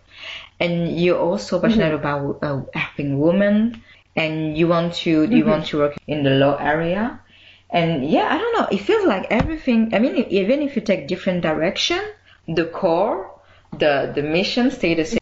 and 0.61 0.99
you're 0.99 1.19
also 1.19 1.61
passionate 1.61 1.93
mm-hmm. 1.93 2.07
about 2.07 2.43
uh, 2.43 2.63
helping 2.73 3.19
women, 3.19 3.83
and 4.17 4.57
you 4.57 4.69
want 4.69 4.95
to 5.05 5.23
mm-hmm. 5.23 5.33
you 5.33 5.45
want 5.45 5.67
to 5.67 5.79
work 5.79 5.95
in 6.07 6.23
the 6.23 6.31
law 6.31 6.57
area. 6.57 7.21
And 7.71 8.09
yeah, 8.09 8.29
I 8.31 8.39
don't 8.39 8.59
know. 8.59 8.69
It 8.71 8.79
feels 8.83 9.05
like 9.07 9.27
everything. 9.31 9.95
I 9.95 9.99
mean, 9.99 10.17
even 10.31 10.63
if 10.63 10.77
you 10.77 10.83
take 10.83 11.09
different 11.09 11.43
direction, 11.43 12.01
the 12.47 12.67
core, 12.67 13.35
the 13.73 14.13
the 14.15 14.23
mission 14.23 14.71
stay 14.71 14.95
the 14.95 15.05
same. 15.05 15.19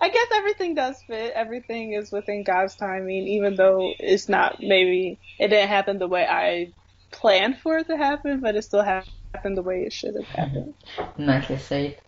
I 0.00 0.08
guess 0.08 0.26
everything 0.34 0.74
does 0.74 0.96
fit. 1.06 1.32
Everything 1.34 1.92
is 1.92 2.10
within 2.12 2.44
God's 2.44 2.76
timing, 2.76 3.26
even 3.28 3.56
though 3.56 3.92
it's 3.98 4.28
not 4.28 4.56
maybe 4.60 5.18
it 5.38 5.48
didn't 5.48 5.68
happen 5.68 5.98
the 5.98 6.08
way 6.08 6.26
I 6.26 6.72
planned 7.10 7.58
for 7.58 7.78
it 7.78 7.88
to 7.88 7.96
happen, 7.96 8.40
but 8.40 8.56
it 8.56 8.62
still 8.62 8.82
happened 8.82 9.56
the 9.56 9.62
way 9.62 9.82
it 9.82 9.92
should 9.92 10.14
have 10.14 10.26
happened. 10.28 10.74
Nicely 11.18 11.58
said. 11.58 11.98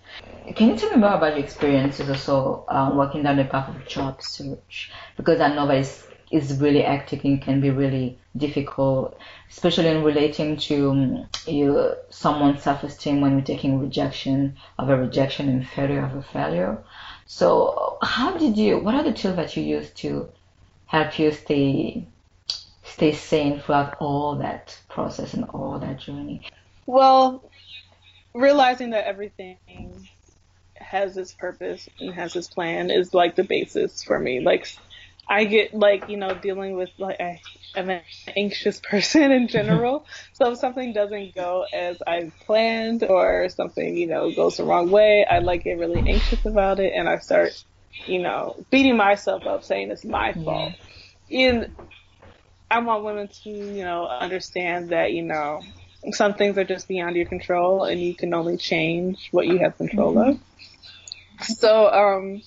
Can 0.55 0.71
you 0.71 0.77
tell 0.77 0.91
me 0.91 0.97
more 0.97 1.15
about 1.15 1.37
your 1.37 1.45
experiences 1.45 2.09
also 2.09 2.65
um, 2.69 2.97
working 2.97 3.23
down 3.23 3.37
the 3.37 3.45
path 3.45 3.69
of 3.69 3.87
job 3.87 4.23
search? 4.23 4.91
Because 5.17 5.41
I 5.41 5.55
know 5.55 5.67
that 5.69 5.79
it's 5.79 6.05
is 6.33 6.59
really 6.59 6.81
hectic 6.81 7.25
and 7.25 7.43
can 7.43 7.61
be 7.61 7.71
really 7.71 8.19
difficult, 8.37 9.19
especially 9.51 9.89
in 9.89 10.03
relating 10.03 10.57
to 10.57 10.91
um, 10.91 11.27
you, 11.47 11.95
someone's 12.09 12.63
self-esteem 12.63 13.21
when 13.21 13.33
you're 13.33 13.43
taking 13.43 13.79
rejection 13.79 14.57
of 14.79 14.89
a 14.89 14.97
rejection 14.97 15.49
and 15.51 15.69
failure 15.69 16.03
of 16.05 16.17
a 16.17 16.23
failure. 16.23 16.79
So 17.27 17.99
how 18.03 18.37
did 18.39 18.57
you, 18.57 18.79
what 18.79 18.95
are 18.95 19.05
the 19.05 19.13
tools 19.13 19.37
that 19.37 19.57
you 19.57 19.63
use 19.63 19.91
to 19.91 20.31
help 20.87 21.19
you 21.19 21.33
stay, 21.33 22.07
stay 22.83 23.13
sane 23.13 23.61
throughout 23.61 23.97
all 24.01 24.37
that 24.37 24.77
process 24.89 25.35
and 25.35 25.45
all 25.51 25.79
that 25.79 26.01
journey? 26.01 26.49
Well, 26.87 27.45
realizing 28.33 28.91
that 28.91 29.07
everything 29.07 29.59
has 30.75 31.17
its 31.17 31.33
purpose 31.33 31.89
and 32.01 32.15
has 32.15 32.35
its 32.37 32.49
plan 32.49 32.91
is 32.91 33.13
like 33.15 33.37
the 33.37 33.45
basis 33.45 34.03
for 34.03 34.19
me. 34.19 34.41
Like 34.41 34.67
I 35.33 35.45
get 35.45 35.73
like, 35.73 36.11
you 36.11 36.19
know, 36.19 36.35
dealing 36.35 36.77
with 36.77 36.91
like 36.99 37.19
I, 37.19 37.41
am 37.75 37.89
an 37.89 38.03
anxious 38.37 38.79
person 38.91 39.33
in 39.33 39.49
general. 39.49 40.05
so 40.35 40.53
if 40.53 40.59
something 40.59 40.93
doesn't 40.93 41.35
go 41.35 41.65
as 41.73 42.03
I 42.07 42.31
planned 42.45 43.03
or 43.03 43.49
something, 43.49 43.97
you 43.97 44.09
know, 44.09 44.31
goes 44.31 44.59
the 44.59 44.65
wrong 44.65 44.91
way, 44.91 45.25
I 45.25 45.39
like 45.39 45.65
get 45.65 45.79
really 45.79 46.01
anxious 46.07 46.45
about 46.45 46.81
it 46.81 46.93
and 46.95 47.09
I 47.09 47.17
start, 47.17 47.65
you 48.05 48.19
know, 48.19 48.63
beating 48.71 48.99
myself 48.99 49.47
up 49.47 49.65
saying 49.65 49.91
it's 49.91 50.05
my 50.05 50.35
fault. 50.35 50.75
And 51.31 51.75
I 52.71 52.81
want 52.81 53.03
women 53.03 53.29
to, 53.45 53.49
you 53.49 53.85
know, 53.85 54.07
understand 54.07 54.91
that, 54.91 55.15
you 55.15 55.23
know, 55.23 55.63
some 56.11 56.35
things 56.35 56.59
are 56.59 56.65
just 56.65 56.89
beyond 56.89 57.17
your 57.17 57.27
control 57.27 57.85
and 57.85 57.99
you 57.99 58.15
can 58.15 58.35
only 58.35 58.59
change 58.59 59.29
what 59.31 59.47
you 59.47 59.61
have 59.61 59.79
control 59.79 60.13
mm-hmm. 60.13 60.31
of. 60.33 60.41
So, 61.47 61.91
um, 61.91 62.43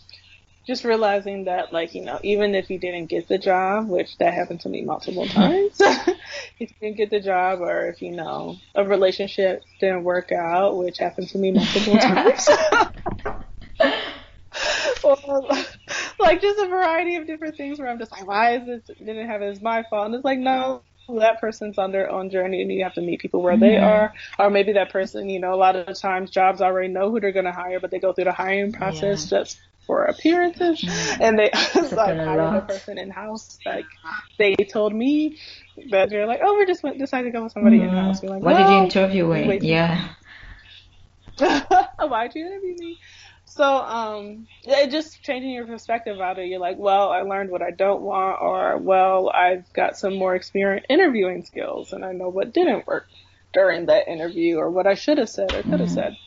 just 0.65 0.83
realizing 0.83 1.45
that 1.45 1.71
like 1.71 1.93
you 1.93 2.03
know 2.03 2.19
even 2.23 2.55
if 2.55 2.69
you 2.69 2.79
didn't 2.79 3.05
get 3.05 3.27
the 3.27 3.37
job 3.37 3.87
which 3.87 4.17
that 4.17 4.33
happened 4.33 4.59
to 4.59 4.69
me 4.69 4.83
multiple 4.83 5.27
times 5.27 5.75
if 5.79 6.17
you 6.59 6.67
didn't 6.81 6.97
get 6.97 7.09
the 7.09 7.19
job 7.19 7.61
or 7.61 7.87
if 7.87 8.01
you 8.01 8.11
know 8.11 8.55
a 8.75 8.83
relationship 8.83 9.63
didn't 9.79 10.03
work 10.03 10.31
out 10.31 10.77
which 10.77 10.97
happened 10.97 11.27
to 11.29 11.37
me 11.37 11.51
multiple 11.51 11.97
times. 11.97 12.49
Or 15.03 15.17
like 16.19 16.41
just 16.41 16.59
a 16.59 16.67
variety 16.67 17.17
of 17.17 17.27
different 17.27 17.57
things 17.57 17.77
where 17.77 17.89
i'm 17.89 17.99
just 17.99 18.11
like 18.11 18.25
why 18.25 18.55
is 18.55 18.65
this? 18.65 18.97
Didn't 18.97 19.27
have 19.27 19.41
it 19.41 19.47
as 19.47 19.61
my 19.61 19.83
fault. 19.89 20.07
And 20.07 20.15
it's 20.15 20.25
like 20.25 20.39
no 20.39 20.83
that 21.07 21.39
person's 21.39 21.77
on 21.77 21.91
their 21.91 22.11
own 22.11 22.29
journey 22.29 22.61
and 22.61 22.71
you 22.71 22.83
have 22.83 22.93
to 22.93 23.01
meet 23.01 23.19
people 23.19 23.41
where 23.41 23.57
they 23.57 23.77
are 23.77 24.13
or 24.39 24.49
maybe 24.49 24.73
that 24.73 24.91
person 24.91 25.29
you 25.29 25.39
know 25.39 25.53
a 25.53 25.55
lot 25.55 25.75
of 25.75 25.85
the 25.85 25.93
times 25.93 26.29
jobs 26.29 26.61
already 26.61 26.87
know 26.87 27.11
who 27.11 27.19
they're 27.19 27.31
going 27.31 27.45
to 27.45 27.51
hire 27.51 27.79
but 27.79 27.91
they 27.91 27.99
go 27.99 28.11
through 28.11 28.23
the 28.23 28.31
hiring 28.31 28.71
process 28.71 29.31
yeah. 29.31 29.39
just 29.39 29.59
for 29.85 30.05
appearances, 30.05 30.81
mm. 30.81 31.17
and 31.21 31.37
they 31.37 31.49
like 31.95 32.17
hired 32.17 32.55
a 32.55 32.61
person 32.61 32.97
in 32.97 33.09
house. 33.09 33.59
Like 33.65 33.85
they 34.37 34.55
told 34.55 34.93
me 34.93 35.37
that 35.91 36.09
they're 36.09 36.25
like, 36.25 36.39
oh, 36.43 36.57
we 36.57 36.65
just 36.65 36.83
went 36.83 36.97
decided 36.97 37.25
to 37.25 37.31
go 37.31 37.43
with 37.43 37.51
somebody 37.51 37.79
mm. 37.79 37.83
in 37.83 37.89
house. 37.89 38.23
Like, 38.23 38.41
what 38.41 38.57
did 38.57 38.67
you 38.69 38.77
interview 38.77 39.27
with? 39.27 39.63
Yeah. 39.63 40.09
Why'd 41.37 42.31
you 42.35 42.45
interview 42.45 42.75
me? 42.77 42.99
So, 43.45 43.63
um, 43.63 44.47
it 44.63 44.91
just 44.91 45.21
changing 45.21 45.51
your 45.51 45.67
perspective 45.67 46.15
about 46.15 46.39
it. 46.39 46.47
You're 46.47 46.59
like, 46.59 46.77
well, 46.77 47.09
I 47.09 47.21
learned 47.21 47.51
what 47.51 47.61
I 47.61 47.71
don't 47.71 48.01
want, 48.01 48.41
or 48.41 48.77
well, 48.77 49.29
I've 49.29 49.71
got 49.73 49.97
some 49.97 50.15
more 50.15 50.35
experience 50.35 50.85
interviewing 50.89 51.45
skills, 51.45 51.93
and 51.93 52.03
I 52.03 52.11
know 52.11 52.29
what 52.29 52.53
didn't 52.53 52.87
work 52.87 53.07
during 53.53 53.85
that 53.85 54.07
interview, 54.07 54.57
or 54.57 54.69
what 54.69 54.87
I 54.87 54.95
should 54.95 55.19
have 55.19 55.29
said 55.29 55.53
or 55.53 55.61
could 55.61 55.79
have 55.79 55.89
mm. 55.89 55.93
said. 55.93 56.17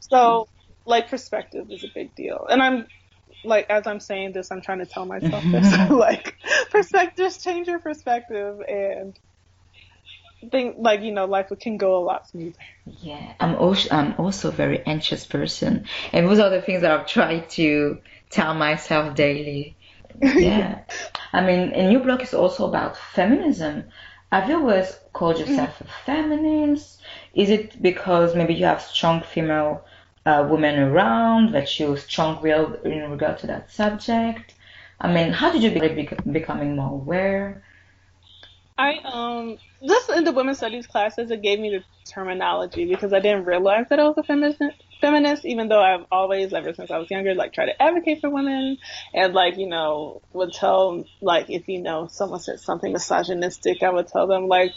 So, 0.00 0.48
like, 0.84 1.08
perspective 1.08 1.70
is 1.70 1.84
a 1.84 1.88
big 1.94 2.14
deal, 2.14 2.46
and 2.50 2.62
I'm 2.62 2.86
like 3.44 3.66
as 3.70 3.86
I'm 3.86 4.00
saying 4.00 4.32
this, 4.32 4.50
I'm 4.50 4.60
trying 4.60 4.78
to 4.78 4.86
tell 4.86 5.04
myself 5.06 5.44
this. 5.44 5.90
like 5.90 6.36
perspectives 6.70 7.42
change 7.42 7.68
your 7.68 7.78
perspective 7.78 8.60
and 8.66 9.18
think 10.50 10.76
like 10.78 11.00
you 11.02 11.12
know 11.12 11.26
life 11.26 11.50
can 11.60 11.76
go 11.76 11.96
a 11.96 12.02
lot 12.04 12.28
smoother. 12.28 12.58
Yeah, 13.00 13.34
I'm 13.40 13.56
also 13.56 13.88
I'm 13.90 14.14
also 14.18 14.48
a 14.48 14.52
very 14.52 14.84
anxious 14.86 15.24
person, 15.26 15.86
and 16.12 16.26
those 16.26 16.38
are 16.38 16.50
the 16.50 16.62
things 16.62 16.82
that 16.82 16.90
I've 16.90 17.06
tried 17.06 17.50
to 17.50 17.98
tell 18.30 18.54
myself 18.54 19.14
daily. 19.14 19.76
yeah. 20.22 20.80
I 21.32 21.40
mean, 21.44 21.70
and 21.72 21.92
your 21.92 22.02
blog 22.02 22.22
is 22.22 22.34
also 22.34 22.68
about 22.68 22.96
feminism. 22.96 23.84
Have 24.30 24.48
you 24.48 24.56
always 24.56 24.98
called 25.12 25.38
yourself 25.38 25.80
a 25.80 25.84
feminist? 26.04 27.00
Is 27.34 27.50
it 27.50 27.80
because 27.80 28.34
maybe 28.34 28.54
you 28.54 28.64
have 28.64 28.82
strong 28.82 29.22
female 29.22 29.84
uh, 30.26 30.46
women 30.50 30.78
around 30.78 31.54
that 31.54 31.78
you're 31.78 31.96
strong-willed 31.96 32.84
in 32.84 33.10
regard 33.10 33.38
to 33.38 33.46
that 33.48 33.70
subject? 33.70 34.54
I 35.00 35.12
mean, 35.12 35.32
how 35.32 35.52
did 35.52 35.62
you 35.62 35.70
be 35.70 36.08
becoming 36.30 36.76
more 36.76 36.90
aware? 36.90 37.62
I 38.76 38.96
um 39.04 39.58
just 39.86 40.10
in 40.10 40.24
the 40.24 40.32
women's 40.32 40.58
studies 40.58 40.86
classes, 40.86 41.30
it 41.30 41.42
gave 41.42 41.60
me 41.60 41.70
the 41.70 41.84
terminology 42.10 42.86
because 42.86 43.12
I 43.12 43.20
didn't 43.20 43.44
realize 43.44 43.86
that 43.90 44.00
I 44.00 44.04
was 44.04 44.18
a 44.18 44.22
feminist. 44.22 44.60
Feminist, 45.00 45.44
even 45.44 45.68
though 45.68 45.82
I've 45.82 46.06
always, 46.10 46.52
ever 46.54 46.72
since 46.72 46.90
I 46.90 46.98
was 46.98 47.10
younger, 47.10 47.34
like 47.34 47.52
tried 47.52 47.66
to 47.66 47.82
advocate 47.82 48.20
for 48.20 48.30
women, 48.30 48.78
and 49.12 49.34
like 49.34 49.58
you 49.58 49.68
know 49.68 50.22
would 50.32 50.52
tell 50.52 51.04
like 51.20 51.50
if 51.50 51.68
you 51.68 51.82
know 51.82 52.08
someone 52.08 52.40
said 52.40 52.58
something 52.58 52.92
misogynistic, 52.92 53.82
I 53.82 53.90
would 53.90 54.08
tell 54.08 54.26
them 54.26 54.48
like, 54.48 54.72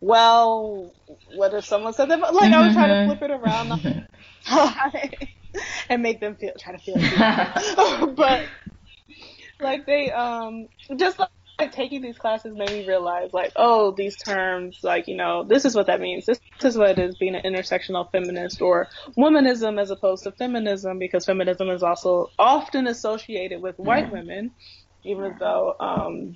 well, 0.00 0.92
what 1.34 1.54
if 1.54 1.64
someone 1.64 1.94
said 1.94 2.10
that? 2.10 2.20
Like. 2.20 2.52
I 2.52 2.66
would 2.66 2.72
try 2.74 2.88
to 2.88 2.92
mm-hmm. 2.94 3.18
flip 3.18 3.22
it 3.22 3.30
around 3.30 4.08
and 5.88 6.02
make 6.02 6.20
them 6.20 6.36
feel 6.36 6.52
try 6.58 6.76
to 6.76 6.78
feel, 6.78 6.96
but 8.14 8.44
like 9.60 9.86
they 9.86 10.10
um 10.10 10.68
just 10.96 11.18
like 11.18 11.30
like 11.58 11.72
taking 11.72 12.02
these 12.02 12.18
classes 12.18 12.54
made 12.54 12.70
me 12.70 12.86
realize 12.86 13.32
like 13.32 13.52
oh 13.56 13.90
these 13.92 14.16
terms 14.16 14.78
like 14.82 15.08
you 15.08 15.16
know 15.16 15.44
this 15.44 15.64
is 15.64 15.74
what 15.74 15.86
that 15.86 16.00
means. 16.00 16.26
This, 16.26 16.40
this 16.60 16.74
is 16.74 16.78
what 16.78 16.90
it 16.90 16.98
is 16.98 17.16
being 17.16 17.34
an 17.34 17.42
intersectional 17.42 18.10
feminist 18.10 18.62
or 18.62 18.88
womanism 19.16 19.80
as 19.80 19.90
opposed 19.90 20.24
to 20.24 20.32
feminism 20.32 20.98
because 20.98 21.26
feminism 21.26 21.68
is 21.70 21.82
also 21.82 22.30
often 22.38 22.86
associated 22.86 23.60
with 23.60 23.76
white 23.78 24.12
women 24.12 24.52
even 25.04 25.36
though 25.38 25.74
um, 25.80 26.34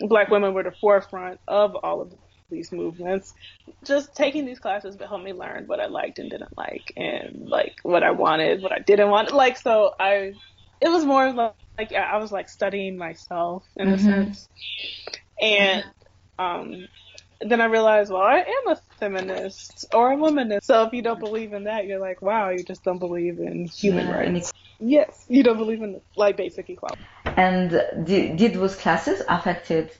black 0.00 0.30
women 0.30 0.54
were 0.54 0.62
the 0.62 0.74
forefront 0.80 1.40
of 1.48 1.74
all 1.76 2.00
of 2.02 2.12
these 2.50 2.70
movements. 2.70 3.34
Just 3.84 4.14
taking 4.14 4.46
these 4.46 4.60
classes 4.60 4.96
helped 4.96 5.24
me 5.24 5.32
learn 5.32 5.64
what 5.66 5.80
i 5.80 5.86
liked 5.86 6.18
and 6.18 6.30
didn't 6.30 6.56
like 6.56 6.92
and 6.96 7.48
like 7.48 7.74
what 7.82 8.02
i 8.02 8.12
wanted 8.12 8.62
what 8.62 8.72
i 8.72 8.78
didn't 8.78 9.10
want. 9.10 9.32
Like 9.32 9.56
so 9.56 9.92
i 9.98 10.32
it 10.80 10.88
was 10.88 11.04
more 11.04 11.32
like 11.78 11.92
I 11.92 12.18
was 12.18 12.32
like 12.32 12.48
studying 12.48 12.96
myself 12.96 13.64
in 13.76 13.88
mm-hmm. 13.88 13.94
a 13.94 13.98
sense, 13.98 14.48
and 15.40 15.84
um, 16.38 16.88
then 17.40 17.60
I 17.60 17.66
realized, 17.66 18.10
well, 18.10 18.22
I 18.22 18.38
am 18.38 18.68
a 18.68 18.76
feminist 18.98 19.86
or 19.92 20.12
a 20.12 20.16
womanist. 20.16 20.64
So 20.64 20.84
if 20.84 20.92
you 20.92 21.02
don't 21.02 21.20
believe 21.20 21.52
in 21.52 21.64
that, 21.64 21.86
you're 21.86 22.00
like, 22.00 22.22
wow, 22.22 22.50
you 22.50 22.62
just 22.62 22.82
don't 22.82 22.98
believe 22.98 23.38
in 23.38 23.66
human 23.66 24.06
yeah, 24.06 24.16
rights. 24.16 24.52
Yes, 24.78 25.24
you 25.28 25.42
don't 25.42 25.58
believe 25.58 25.82
in 25.82 26.00
like 26.16 26.36
basic 26.36 26.68
equality. 26.70 27.02
And 27.24 27.70
did, 28.04 28.36
did 28.36 28.54
those 28.54 28.76
classes 28.76 29.22
affected? 29.28 29.90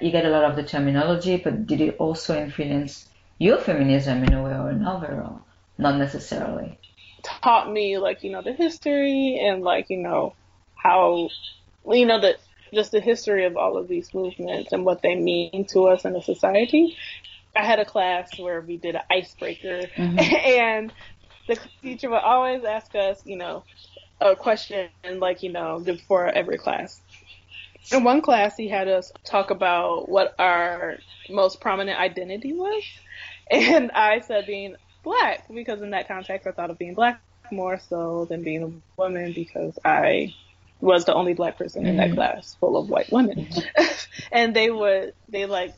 You 0.00 0.10
get 0.10 0.24
a 0.24 0.30
lot 0.30 0.44
of 0.44 0.56
the 0.56 0.64
terminology, 0.64 1.36
but 1.36 1.66
did 1.66 1.80
it 1.80 1.96
also 1.98 2.36
influence 2.36 3.08
your 3.38 3.58
feminism 3.58 4.24
in 4.24 4.32
a 4.32 4.42
way 4.42 4.52
or 4.52 4.70
another, 4.70 5.22
or 5.22 5.40
not 5.78 5.98
necessarily? 5.98 6.78
Taught 7.22 7.72
me 7.72 7.98
like 7.98 8.22
you 8.22 8.30
know 8.30 8.42
the 8.42 8.52
history 8.52 9.40
and 9.42 9.62
like 9.62 9.88
you 9.88 9.98
know 9.98 10.34
how, 10.84 11.30
you 11.88 12.06
know, 12.06 12.20
that 12.20 12.36
just 12.72 12.92
the 12.92 13.00
history 13.00 13.44
of 13.46 13.56
all 13.56 13.76
of 13.76 13.88
these 13.88 14.12
movements 14.12 14.72
and 14.72 14.84
what 14.84 15.00
they 15.02 15.14
mean 15.14 15.64
to 15.70 15.86
us 15.86 16.04
in 16.04 16.14
a 16.14 16.22
society. 16.22 16.96
I 17.56 17.64
had 17.64 17.78
a 17.78 17.84
class 17.84 18.38
where 18.38 18.60
we 18.60 18.76
did 18.76 18.96
an 18.96 19.02
icebreaker, 19.10 19.82
mm-hmm. 19.96 20.18
and 20.58 20.92
the 21.46 21.58
teacher 21.82 22.10
would 22.10 22.16
always 22.16 22.64
ask 22.64 22.94
us, 22.94 23.22
you 23.24 23.36
know, 23.36 23.64
a 24.20 24.34
question 24.34 24.88
like, 25.16 25.42
you 25.42 25.52
know, 25.52 25.78
before 25.78 26.26
every 26.26 26.58
class. 26.58 27.00
In 27.92 28.02
one 28.02 28.22
class, 28.22 28.56
he 28.56 28.68
had 28.68 28.88
us 28.88 29.12
talk 29.24 29.50
about 29.50 30.08
what 30.08 30.34
our 30.38 30.98
most 31.28 31.60
prominent 31.60 31.98
identity 31.98 32.52
was. 32.52 32.82
And 33.50 33.90
I 33.92 34.20
said 34.20 34.46
being 34.46 34.76
black, 35.02 35.46
because 35.52 35.82
in 35.82 35.90
that 35.90 36.08
context, 36.08 36.46
I 36.46 36.52
thought 36.52 36.70
of 36.70 36.78
being 36.78 36.94
black 36.94 37.20
more 37.52 37.78
so 37.78 38.24
than 38.24 38.42
being 38.42 38.62
a 38.62 39.00
woman 39.00 39.34
because 39.34 39.78
I 39.84 40.34
was 40.84 41.06
the 41.06 41.14
only 41.14 41.34
black 41.34 41.56
person 41.56 41.86
in 41.86 41.96
that 41.96 42.08
mm-hmm. 42.08 42.16
class 42.16 42.56
full 42.60 42.76
of 42.76 42.88
white 42.88 43.10
women. 43.10 43.46
Mm-hmm. 43.46 43.94
and 44.32 44.54
they 44.54 44.70
would, 44.70 45.14
they 45.28 45.46
like 45.46 45.74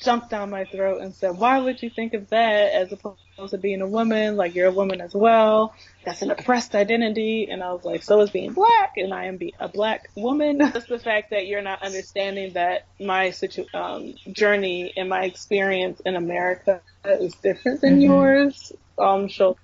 jumped 0.00 0.30
down 0.30 0.50
my 0.50 0.64
throat 0.64 1.00
and 1.00 1.14
said, 1.14 1.38
why 1.38 1.60
would 1.60 1.80
you 1.82 1.88
think 1.88 2.12
of 2.14 2.28
that 2.30 2.72
as 2.72 2.92
opposed 2.92 3.18
to 3.50 3.58
being 3.58 3.80
a 3.80 3.86
woman? 3.86 4.36
Like 4.36 4.56
you're 4.56 4.66
a 4.66 4.72
woman 4.72 5.00
as 5.00 5.14
well. 5.14 5.74
That's 6.04 6.22
an 6.22 6.32
oppressed 6.32 6.74
identity. 6.74 7.48
And 7.48 7.62
I 7.62 7.72
was 7.72 7.84
like, 7.84 8.02
so 8.02 8.20
is 8.20 8.30
being 8.30 8.52
black 8.52 8.94
and 8.96 9.14
I 9.14 9.26
am 9.26 9.36
be- 9.36 9.54
a 9.60 9.68
black 9.68 10.10
woman. 10.16 10.58
Just 10.72 10.88
the 10.88 10.98
fact 10.98 11.30
that 11.30 11.46
you're 11.46 11.62
not 11.62 11.82
understanding 11.82 12.54
that 12.54 12.86
my 12.98 13.30
situ- 13.30 13.66
um, 13.72 14.14
journey 14.32 14.92
and 14.96 15.08
my 15.08 15.24
experience 15.24 16.00
in 16.04 16.16
America 16.16 16.80
is 17.04 17.34
different 17.34 17.80
than 17.80 18.00
mm-hmm. 18.00 18.10
yours. 18.10 18.72
Um, 18.98 19.28
so 19.28 19.56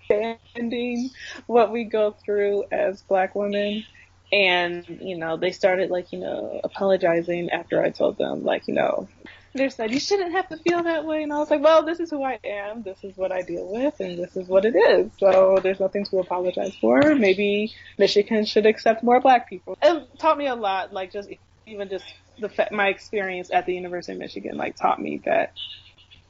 understanding 0.55 1.11
what 1.47 1.73
we 1.73 1.85
go 1.85 2.13
through 2.25 2.65
as 2.71 3.03
black 3.03 3.35
women 3.35 3.85
and, 4.35 4.85
you 5.01 5.16
know, 5.16 5.37
they 5.37 5.53
started 5.53 5.90
like, 5.90 6.12
you 6.12 6.18
know, 6.18 6.61
apologizing 6.64 7.51
after 7.51 7.81
I 7.81 7.90
told 7.90 8.18
them 8.18 8.42
like, 8.42 8.66
you 8.66 8.75
know, 8.75 9.09
they 9.55 9.68
said 9.68 9.92
you 9.92 10.01
shouldn't 10.01 10.33
have 10.33 10.49
to 10.49 10.57
feel 10.57 10.83
that 10.83 11.05
way 11.05 11.23
and 11.23 11.33
I 11.33 11.38
was 11.38 11.49
like, 11.49 11.62
Well, 11.62 11.85
this 11.85 12.01
is 12.01 12.11
who 12.11 12.25
I 12.25 12.40
am, 12.44 12.83
this 12.83 12.99
is 13.05 13.16
what 13.16 13.31
I 13.31 13.42
deal 13.42 13.70
with 13.70 14.01
and 14.01 14.18
this 14.18 14.37
is 14.37 14.49
what 14.49 14.64
it 14.64 14.75
is. 14.75 15.12
So 15.18 15.61
there's 15.62 15.79
nothing 15.79 16.05
to 16.07 16.18
apologize 16.18 16.75
for. 16.81 17.14
Maybe 17.14 17.73
Michigan 17.97 18.44
should 18.44 18.66
accept 18.66 19.05
more 19.05 19.20
black 19.20 19.49
people. 19.49 19.79
It 19.81 20.18
taught 20.18 20.37
me 20.37 20.49
a 20.49 20.57
lot, 20.57 20.92
like 20.92 21.12
just 21.12 21.31
even 21.66 21.88
just 21.88 22.05
the 22.40 22.51
my 22.73 22.88
experience 22.88 23.53
at 23.53 23.66
the 23.66 23.75
University 23.75 24.14
of 24.14 24.18
Michigan 24.18 24.57
like 24.57 24.75
taught 24.75 25.01
me 25.01 25.23
that 25.27 25.53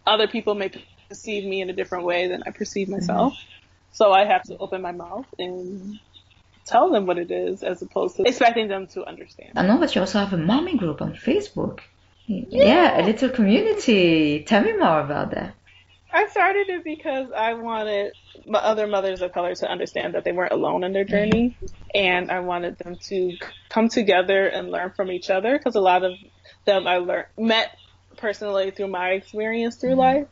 other 0.06 0.28
people 0.28 0.54
may 0.54 0.70
perceive 1.08 1.46
me 1.46 1.62
in 1.62 1.70
a 1.70 1.72
different 1.72 2.04
way 2.04 2.28
than 2.28 2.42
I 2.46 2.50
perceive 2.50 2.90
myself. 2.90 3.32
Mm-hmm. 3.32 3.92
So 3.92 4.12
I 4.12 4.26
have 4.26 4.42
to 4.42 4.58
open 4.58 4.82
my 4.82 4.92
mouth 4.92 5.26
and 5.38 5.98
tell 6.64 6.90
them 6.90 7.06
what 7.06 7.18
it 7.18 7.30
is 7.30 7.62
as 7.62 7.82
opposed 7.82 8.16
to 8.16 8.22
expecting 8.24 8.68
them 8.68 8.86
to 8.88 9.04
understand. 9.04 9.52
I 9.56 9.66
know 9.66 9.78
that 9.80 9.94
you 9.94 10.00
also 10.00 10.18
have 10.18 10.32
a 10.32 10.36
mommy 10.38 10.76
group 10.76 11.02
on 11.02 11.14
Facebook. 11.14 11.80
Yeah. 12.26 12.44
yeah, 12.48 13.00
a 13.00 13.02
little 13.04 13.28
community. 13.28 14.44
Tell 14.44 14.62
me 14.64 14.72
more 14.72 15.00
about 15.00 15.32
that. 15.32 15.54
I 16.10 16.28
started 16.28 16.68
it 16.68 16.84
because 16.84 17.26
I 17.36 17.54
wanted 17.54 18.12
my 18.46 18.60
other 18.60 18.86
mothers 18.86 19.20
of 19.20 19.32
color 19.32 19.54
to 19.56 19.68
understand 19.68 20.14
that 20.14 20.24
they 20.24 20.32
weren't 20.32 20.52
alone 20.52 20.84
in 20.84 20.92
their 20.92 21.04
journey, 21.04 21.56
and 21.94 22.30
I 22.30 22.40
wanted 22.40 22.78
them 22.78 22.96
to 23.08 23.36
come 23.68 23.88
together 23.88 24.46
and 24.46 24.70
learn 24.70 24.92
from 24.92 25.10
each 25.10 25.28
other. 25.28 25.58
Because 25.58 25.74
a 25.74 25.80
lot 25.80 26.04
of 26.04 26.12
them 26.66 26.86
I 26.86 26.98
learned 26.98 27.26
met 27.36 27.76
personally 28.16 28.70
through 28.70 28.88
my 28.88 29.10
experience 29.10 29.76
through 29.76 29.96
mm-hmm. 29.96 30.20
life, 30.20 30.28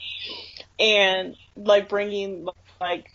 and 0.79 1.37
like 1.57 1.89
bringing 1.89 2.47
like 2.81 3.11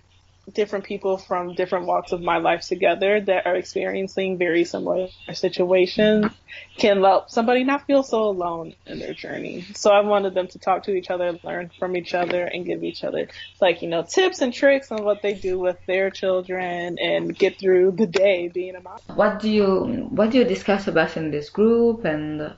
different 0.54 0.86
people 0.86 1.18
from 1.18 1.54
different 1.56 1.86
walks 1.86 2.12
of 2.12 2.22
my 2.22 2.38
life 2.38 2.62
together 2.62 3.20
that 3.20 3.46
are 3.46 3.56
experiencing 3.56 4.38
very 4.38 4.64
similar 4.64 5.08
situations 5.34 6.32
can 6.78 7.02
help 7.02 7.30
somebody 7.30 7.64
not 7.64 7.86
feel 7.86 8.02
so 8.02 8.24
alone 8.24 8.74
in 8.86 9.00
their 9.00 9.14
journey. 9.14 9.66
So 9.76 9.92
I 9.92 10.02
wanted 10.02 10.34
them 10.34 10.48
to 10.48 10.60
talk 10.60 10.84
to 10.84 10.92
each 10.92 11.10
other, 11.10 11.38
learn 11.44 11.72
from 11.78 11.98
each 11.98 12.14
other, 12.14 12.46
and 12.46 12.66
give 12.66 12.84
each 12.84 13.04
other 13.04 13.28
like, 13.60 13.82
you 13.82 13.90
know, 13.90 14.04
tips 14.04 14.42
and 14.42 14.54
tricks 14.54 14.92
on 14.92 15.04
what 15.04 15.22
they 15.22 15.34
do 15.34 15.60
with 15.60 15.78
their 15.86 16.10
children 16.10 16.98
and 17.00 17.38
get 17.38 17.60
through 17.60 17.92
the 17.92 18.08
day 18.08 18.48
being 18.48 18.76
a 18.76 18.82
mom. 18.82 19.00
What 19.16 19.40
do 19.40 19.50
you 19.50 20.08
what 20.10 20.32
do 20.32 20.38
you 20.38 20.44
discuss 20.46 20.88
about 20.88 21.18
in 21.18 21.32
this 21.32 21.50
group 21.50 22.06
and 22.06 22.56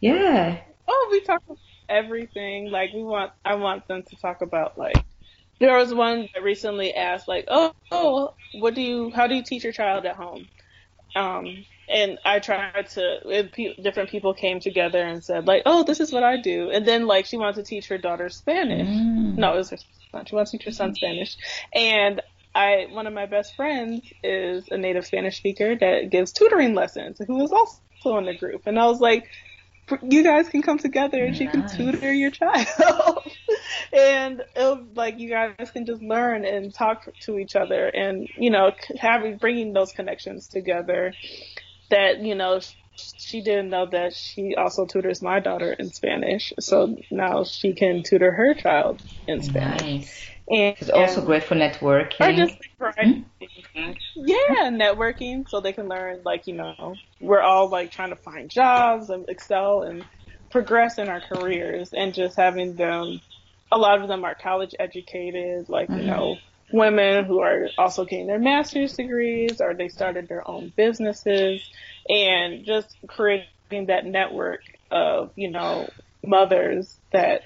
yeah. 0.00 0.60
Oh, 0.86 1.08
we 1.10 1.20
talk 1.22 1.42
about 1.46 1.58
everything. 1.88 2.70
Like 2.70 2.92
we 2.92 3.02
want 3.02 3.32
I 3.44 3.54
want 3.54 3.88
them 3.88 4.02
to 4.02 4.16
talk 4.16 4.42
about 4.42 4.78
like 4.78 5.02
there 5.60 5.76
was 5.76 5.94
one 5.94 6.28
that 6.34 6.42
recently 6.42 6.94
asked, 6.94 7.28
like, 7.28 7.46
"Oh, 7.48 7.72
oh, 7.90 8.34
what 8.52 8.74
do 8.74 8.82
you? 8.82 9.10
How 9.10 9.26
do 9.26 9.34
you 9.34 9.42
teach 9.42 9.64
your 9.64 9.72
child 9.72 10.06
at 10.06 10.16
home?" 10.16 10.48
Um, 11.14 11.64
and 11.88 12.18
I 12.24 12.40
tried 12.40 12.88
to. 12.90 13.48
different 13.82 14.10
people 14.10 14.34
came 14.34 14.60
together 14.60 15.02
and 15.02 15.22
said, 15.22 15.46
like, 15.46 15.62
"Oh, 15.66 15.82
this 15.84 16.00
is 16.00 16.12
what 16.12 16.24
I 16.24 16.36
do," 16.40 16.70
and 16.70 16.86
then 16.86 17.06
like 17.06 17.26
she 17.26 17.36
wanted 17.36 17.56
to 17.56 17.68
teach 17.68 17.88
her 17.88 17.98
daughter 17.98 18.28
Spanish. 18.28 18.88
Mm. 18.88 19.38
No, 19.38 19.54
it 19.54 19.58
was 19.58 19.70
her 19.70 19.78
son. 20.12 20.26
She 20.26 20.34
wants 20.34 20.50
to 20.50 20.58
teach 20.58 20.66
her 20.66 20.72
son 20.72 20.94
Spanish, 20.94 21.36
and 21.74 22.20
I 22.54 22.86
one 22.90 23.06
of 23.06 23.12
my 23.12 23.26
best 23.26 23.54
friends 23.54 24.00
is 24.22 24.68
a 24.70 24.78
native 24.78 25.06
Spanish 25.06 25.36
speaker 25.36 25.76
that 25.76 26.10
gives 26.10 26.32
tutoring 26.32 26.74
lessons, 26.74 27.20
who 27.26 27.42
is 27.42 27.52
also 27.52 28.18
in 28.18 28.24
the 28.24 28.34
group, 28.34 28.62
and 28.66 28.78
I 28.78 28.86
was 28.86 29.00
like, 29.00 29.28
you 30.02 30.24
guys 30.24 30.48
can 30.48 30.62
come 30.62 30.78
together 30.78 31.18
and 31.18 31.28
nice. 31.28 31.38
she 31.38 31.46
can 31.46 31.68
tutor 31.68 32.12
your 32.12 32.30
child. 32.30 32.66
and 33.92 34.42
it'll, 34.54 34.86
like 34.94 35.18
you 35.18 35.28
guys 35.28 35.70
can 35.72 35.86
just 35.86 36.02
learn 36.02 36.44
and 36.44 36.72
talk 36.72 37.08
to 37.20 37.38
each 37.38 37.56
other 37.56 37.86
and, 37.86 38.28
you 38.36 38.50
know, 38.50 38.72
having, 38.98 39.36
bringing 39.38 39.72
those 39.72 39.92
connections 39.92 40.48
together 40.48 41.12
that, 41.90 42.20
you 42.20 42.34
know, 42.34 42.60
she 42.96 43.42
didn't 43.42 43.68
know 43.68 43.86
that 43.86 44.14
she 44.14 44.54
also 44.56 44.86
tutors 44.86 45.20
my 45.20 45.40
daughter 45.40 45.72
in 45.72 45.90
Spanish. 45.90 46.52
So 46.58 46.96
now 47.10 47.44
she 47.44 47.74
can 47.74 48.02
tutor 48.02 48.32
her 48.32 48.54
child 48.54 49.02
in 49.26 49.42
Spanish. 49.42 49.82
Nice. 49.82 50.30
And, 50.48 50.76
it's 50.78 50.90
also 50.90 51.24
great 51.24 51.42
for 51.42 51.56
networking. 51.56 52.20
Or 52.20 52.32
just 52.32 52.56
mm-hmm. 52.80 53.92
Yeah, 54.14 54.70
networking 54.70 55.48
so 55.48 55.60
they 55.60 55.72
can 55.72 55.88
learn 55.88 56.20
like, 56.24 56.46
you 56.46 56.54
know, 56.54 56.94
we're 57.20 57.40
all 57.40 57.68
like 57.68 57.90
trying 57.90 58.10
to 58.10 58.16
find 58.16 58.48
jobs 58.48 59.10
and 59.10 59.28
excel 59.28 59.82
and 59.82 60.04
progress 60.50 60.98
in 60.98 61.08
our 61.08 61.20
careers 61.20 61.92
and 61.92 62.14
just 62.14 62.36
having 62.36 62.76
them 62.76 63.20
a 63.70 63.78
lot 63.78 64.00
of 64.00 64.08
them 64.08 64.24
are 64.24 64.34
college 64.34 64.74
educated, 64.78 65.68
like, 65.68 65.88
mm-hmm. 65.88 66.00
you 66.00 66.06
know, 66.06 66.36
women 66.72 67.24
who 67.24 67.40
are 67.40 67.68
also 67.78 68.04
getting 68.04 68.26
their 68.26 68.38
master's 68.38 68.94
degrees 68.94 69.60
or 69.60 69.74
they 69.74 69.88
started 69.88 70.28
their 70.28 70.48
own 70.48 70.72
businesses 70.76 71.68
and 72.08 72.64
just 72.64 72.96
creating 73.06 73.86
that 73.86 74.04
network 74.04 74.60
of, 74.90 75.30
you 75.36 75.50
know, 75.50 75.88
mothers 76.24 76.96
that 77.12 77.42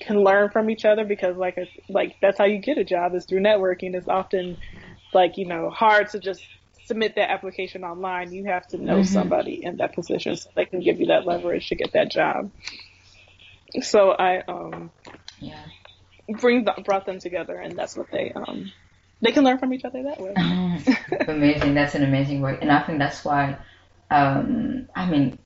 can 0.00 0.22
learn 0.22 0.50
from 0.50 0.70
each 0.70 0.84
other 0.84 1.04
because 1.04 1.36
like 1.36 1.56
a, 1.56 1.66
like 1.88 2.16
that's 2.20 2.36
how 2.38 2.44
you 2.44 2.58
get 2.58 2.78
a 2.78 2.84
job 2.84 3.14
is 3.14 3.24
through 3.26 3.40
networking. 3.40 3.94
It's 3.94 4.08
often 4.08 4.56
like, 5.12 5.38
you 5.38 5.46
know, 5.46 5.70
hard 5.70 6.10
to 6.10 6.18
just 6.18 6.42
submit 6.86 7.14
that 7.14 7.30
application 7.30 7.84
online. 7.84 8.32
You 8.32 8.44
have 8.46 8.66
to 8.68 8.78
know 8.78 8.96
mm-hmm. 8.96 9.12
somebody 9.12 9.64
in 9.64 9.76
that 9.78 9.94
position 9.94 10.36
so 10.36 10.50
they 10.54 10.64
can 10.64 10.80
give 10.80 11.00
you 11.00 11.06
that 11.06 11.26
leverage 11.26 11.68
to 11.68 11.76
get 11.76 11.92
that 11.92 12.10
job. 12.10 12.50
So 13.80 14.10
I 14.10 14.42
um 14.48 14.90
yeah 15.44 15.64
bring 16.28 16.66
brought 16.84 17.06
them 17.06 17.18
together, 17.18 17.56
and 17.56 17.76
that's 17.76 17.96
what 17.96 18.10
they 18.10 18.32
um 18.34 18.72
they 19.20 19.32
can 19.32 19.44
learn 19.44 19.58
from 19.58 19.72
each 19.72 19.84
other 19.84 20.02
that 20.02 20.20
way. 20.20 20.34
amazing, 21.28 21.74
that's 21.74 21.94
an 21.94 22.02
amazing 22.02 22.40
work, 22.40 22.58
and 22.62 22.70
I 22.70 22.82
think 22.82 22.98
that's 22.98 23.24
why 23.24 23.58
um 24.10 24.88
I 24.94 25.08
mean 25.08 25.38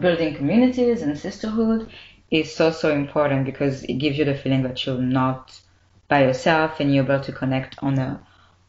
building 0.00 0.34
communities 0.34 1.02
and 1.02 1.18
sisterhood 1.18 1.90
is 2.30 2.54
so 2.54 2.70
so 2.70 2.92
important 2.92 3.44
because 3.44 3.84
it 3.84 3.94
gives 3.94 4.18
you 4.18 4.24
the 4.24 4.34
feeling 4.34 4.62
that 4.64 4.84
you're 4.84 4.98
not 4.98 5.58
by 6.08 6.24
yourself 6.24 6.80
and 6.80 6.94
you're 6.94 7.04
able 7.04 7.20
to 7.20 7.32
connect 7.32 7.76
on 7.82 7.98
a 7.98 8.20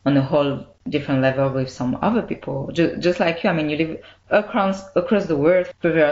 on 0.08 0.16
a 0.18 0.22
whole 0.22 0.66
different 0.90 1.22
level 1.22 1.50
with 1.50 1.70
some 1.70 1.92
other 2.02 2.22
people 2.22 2.70
just, 2.72 3.00
just 3.06 3.20
like 3.20 3.44
you 3.44 3.50
i 3.50 3.54
mean 3.54 3.70
you 3.70 3.78
live 3.78 3.94
across 4.30 4.78
across 4.96 5.26
the 5.26 5.36
world 5.36 5.66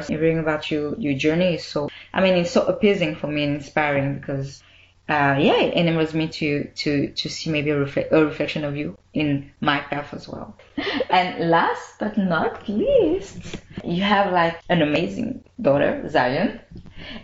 hearing 0.09 0.39
about 0.39 0.69
you 0.69 0.95
your 0.99 1.17
journey 1.25 1.55
is 1.55 1.65
so 1.65 1.89
i 2.13 2.21
mean 2.21 2.33
it's 2.33 2.51
so 2.51 2.61
appeasing 2.73 3.15
for 3.15 3.27
me 3.27 3.43
and 3.45 3.55
inspiring 3.55 4.15
because 4.19 4.61
uh, 5.07 5.37
yeah, 5.39 5.57
it 5.57 5.75
enables 5.75 6.15
me 6.15 6.27
to 6.27 6.67
to 6.69 7.09
to 7.11 7.29
see 7.29 7.51
maybe 7.51 7.69
a, 7.69 7.75
refle- 7.75 8.11
a 8.11 8.25
reflection 8.25 8.63
of 8.63 8.75
you 8.75 8.97
in 9.13 9.51
my 9.61 9.79
path 9.79 10.13
as 10.15 10.27
well. 10.27 10.57
and 11.11 11.49
last 11.51 11.99
but 11.99 12.17
not 12.17 12.67
least, 12.67 13.57
you 13.83 14.01
have 14.01 14.33
like 14.33 14.59
an 14.67 14.81
amazing 14.81 15.43
daughter, 15.61 16.09
Zion. 16.09 16.59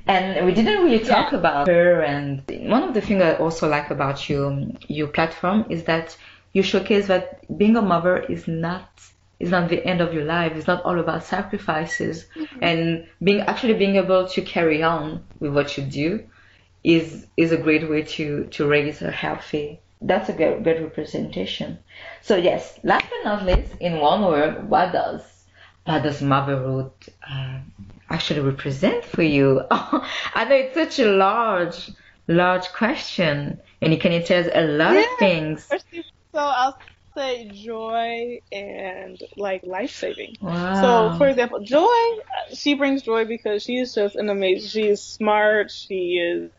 And 0.05 0.45
we 0.45 0.53
didn't 0.53 0.83
really 0.83 1.03
talk 1.03 1.31
yeah. 1.31 1.39
about 1.39 1.67
her. 1.67 2.01
And 2.01 2.43
one 2.69 2.83
of 2.83 2.93
the 2.93 3.01
things 3.01 3.23
I 3.23 3.33
also 3.37 3.67
like 3.67 3.89
about 3.89 4.29
you, 4.29 4.77
your 4.87 5.07
platform, 5.07 5.65
is 5.69 5.85
that 5.85 6.15
you 6.53 6.63
showcase 6.63 7.07
that 7.07 7.45
being 7.57 7.75
a 7.77 7.81
mother 7.81 8.17
is 8.17 8.47
not 8.47 8.89
is 9.39 9.49
not 9.49 9.69
the 9.69 9.83
end 9.85 10.01
of 10.01 10.13
your 10.13 10.25
life. 10.25 10.51
It's 10.55 10.67
not 10.67 10.83
all 10.83 10.99
about 10.99 11.23
sacrifices 11.23 12.25
mm-hmm. 12.35 12.59
and 12.61 13.07
being 13.23 13.41
actually 13.41 13.73
being 13.73 13.95
able 13.95 14.27
to 14.27 14.41
carry 14.41 14.83
on 14.83 15.23
with 15.39 15.53
what 15.53 15.77
you 15.77 15.83
do 15.83 16.23
is 16.83 17.27
is 17.37 17.51
a 17.51 17.57
great 17.57 17.89
way 17.89 18.01
to 18.01 18.45
to 18.45 18.67
raise 18.67 19.01
a 19.01 19.11
healthy 19.11 19.79
that's 20.01 20.29
a 20.29 20.33
good, 20.33 20.63
good 20.63 20.81
representation 20.81 21.77
so 22.21 22.35
yes 22.35 22.79
last 22.83 23.05
but 23.09 23.29
not 23.29 23.45
least 23.45 23.71
in 23.79 23.99
one 23.99 24.25
word 24.25 24.67
what 24.67 24.91
does 24.91 25.21
what 25.85 26.01
does 26.01 26.21
motherhood 26.21 26.91
uh, 27.29 27.59
actually 28.09 28.39
represent 28.39 29.05
for 29.05 29.21
you 29.21 29.61
i 29.71 30.45
know 30.49 30.55
it's 30.55 30.73
such 30.73 30.99
a 30.99 31.11
large 31.11 31.91
large 32.27 32.67
question 32.69 33.59
and 33.81 33.93
it 33.93 34.01
can 34.01 34.23
tell 34.23 34.49
a 34.53 34.65
lot 34.65 34.93
yeah. 34.93 35.01
of 35.01 35.19
things 35.19 35.71
so 36.33 36.39
i'll 36.39 36.77
say 37.15 37.49
joy 37.51 38.39
and 38.51 39.19
like 39.35 39.63
life 39.63 39.91
saving. 39.91 40.37
Wow. 40.41 40.53
So, 40.71 41.11
for 41.11 41.27
example, 41.27 41.59
joy, 41.61 41.87
she 42.53 42.73
brings 42.75 43.01
joy 43.03 43.25
because 43.25 43.63
she 43.63 43.77
is 43.77 43.93
just 43.93 44.15
an 44.15 44.29
amazing. 44.29 44.69
She 44.69 44.87
is 44.87 45.05
smart. 45.05 45.71
She 45.71 46.17
is 46.17 46.51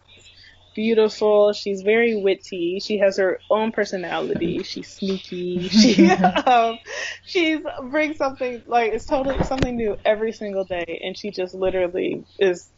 beautiful. 0.75 1.53
She's 1.53 1.83
very 1.83 2.15
witty. 2.17 2.81
She 2.83 2.99
has 2.99 3.17
her 3.19 3.41
own 3.51 3.73
personality. 3.73 4.63
She's 4.63 4.91
sneaky. 4.91 5.69
She 5.71 6.11
um, 6.47 6.79
she's 7.25 7.61
brings 7.91 8.17
something 8.19 8.63
like 8.67 8.93
it's 8.93 9.07
totally 9.07 9.43
something 9.43 9.77
new 9.77 9.97
every 10.05 10.33
single 10.33 10.65
day, 10.65 11.01
and 11.05 11.17
she 11.17 11.31
just 11.31 11.55
literally 11.55 12.25
is 12.39 12.71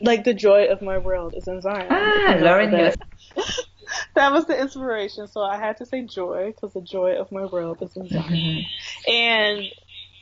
like 0.00 0.24
the 0.24 0.34
joy 0.34 0.66
of 0.66 0.82
my 0.82 0.98
world 0.98 1.34
is 1.36 1.46
in 1.48 1.60
Zion. 1.60 1.90
Ah, 1.90 2.36
Lauren, 2.40 2.92
that, 4.14 4.32
was 4.32 4.46
the 4.46 4.60
inspiration. 4.60 5.26
So 5.28 5.42
I 5.42 5.56
had 5.56 5.78
to 5.78 5.86
say 5.86 6.02
joy 6.02 6.52
because 6.54 6.74
the 6.74 6.80
joy 6.80 7.16
of 7.16 7.32
my 7.32 7.46
world 7.46 7.78
is 7.82 7.96
in 7.96 8.08
Zion, 8.08 8.24
mm-hmm. 8.26 9.10
and 9.10 9.64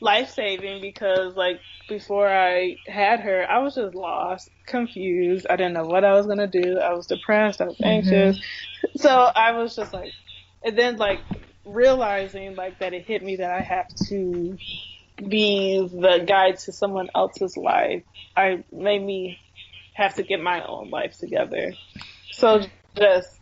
life 0.01 0.31
saving 0.31 0.81
because 0.81 1.37
like 1.37 1.61
before 1.89 2.29
I 2.29 2.77
had 2.87 3.21
her, 3.21 3.47
I 3.49 3.59
was 3.59 3.75
just 3.75 3.95
lost, 3.95 4.51
confused. 4.67 5.47
I 5.49 5.57
didn't 5.57 5.75
know 5.75 5.85
what 5.85 6.05
I 6.05 6.15
was 6.15 6.27
gonna 6.27 6.47
do. 6.47 6.79
I 6.79 6.95
was 6.95 7.07
depressed. 7.07 7.61
I 7.61 7.67
was 7.67 7.75
mm-hmm. 7.75 7.87
anxious. 7.87 8.39
Mm-hmm. 8.39 8.99
So 8.99 9.11
I 9.11 9.53
was 9.53 9.77
just 9.77 9.93
like, 9.93 10.13
and 10.63 10.77
then 10.77 10.97
like 10.97 11.21
realizing 11.65 12.57
like 12.57 12.79
that 12.79 12.95
it 12.95 13.05
hit 13.05 13.23
me 13.23 13.37
that 13.37 13.51
I 13.51 13.61
have 13.61 13.89
to 14.09 14.57
be 15.17 15.87
the 15.93 16.25
guide 16.27 16.59
to 16.61 16.73
someone 16.73 17.11
else's 17.15 17.57
life. 17.57 18.03
I 18.37 18.65
made 18.73 19.03
me 19.03 19.39
have 19.95 20.15
to 20.15 20.23
get 20.23 20.41
my 20.41 20.65
own 20.65 20.91
life 20.91 21.19
together. 21.19 21.75
So 22.33 22.63
just 22.97 23.40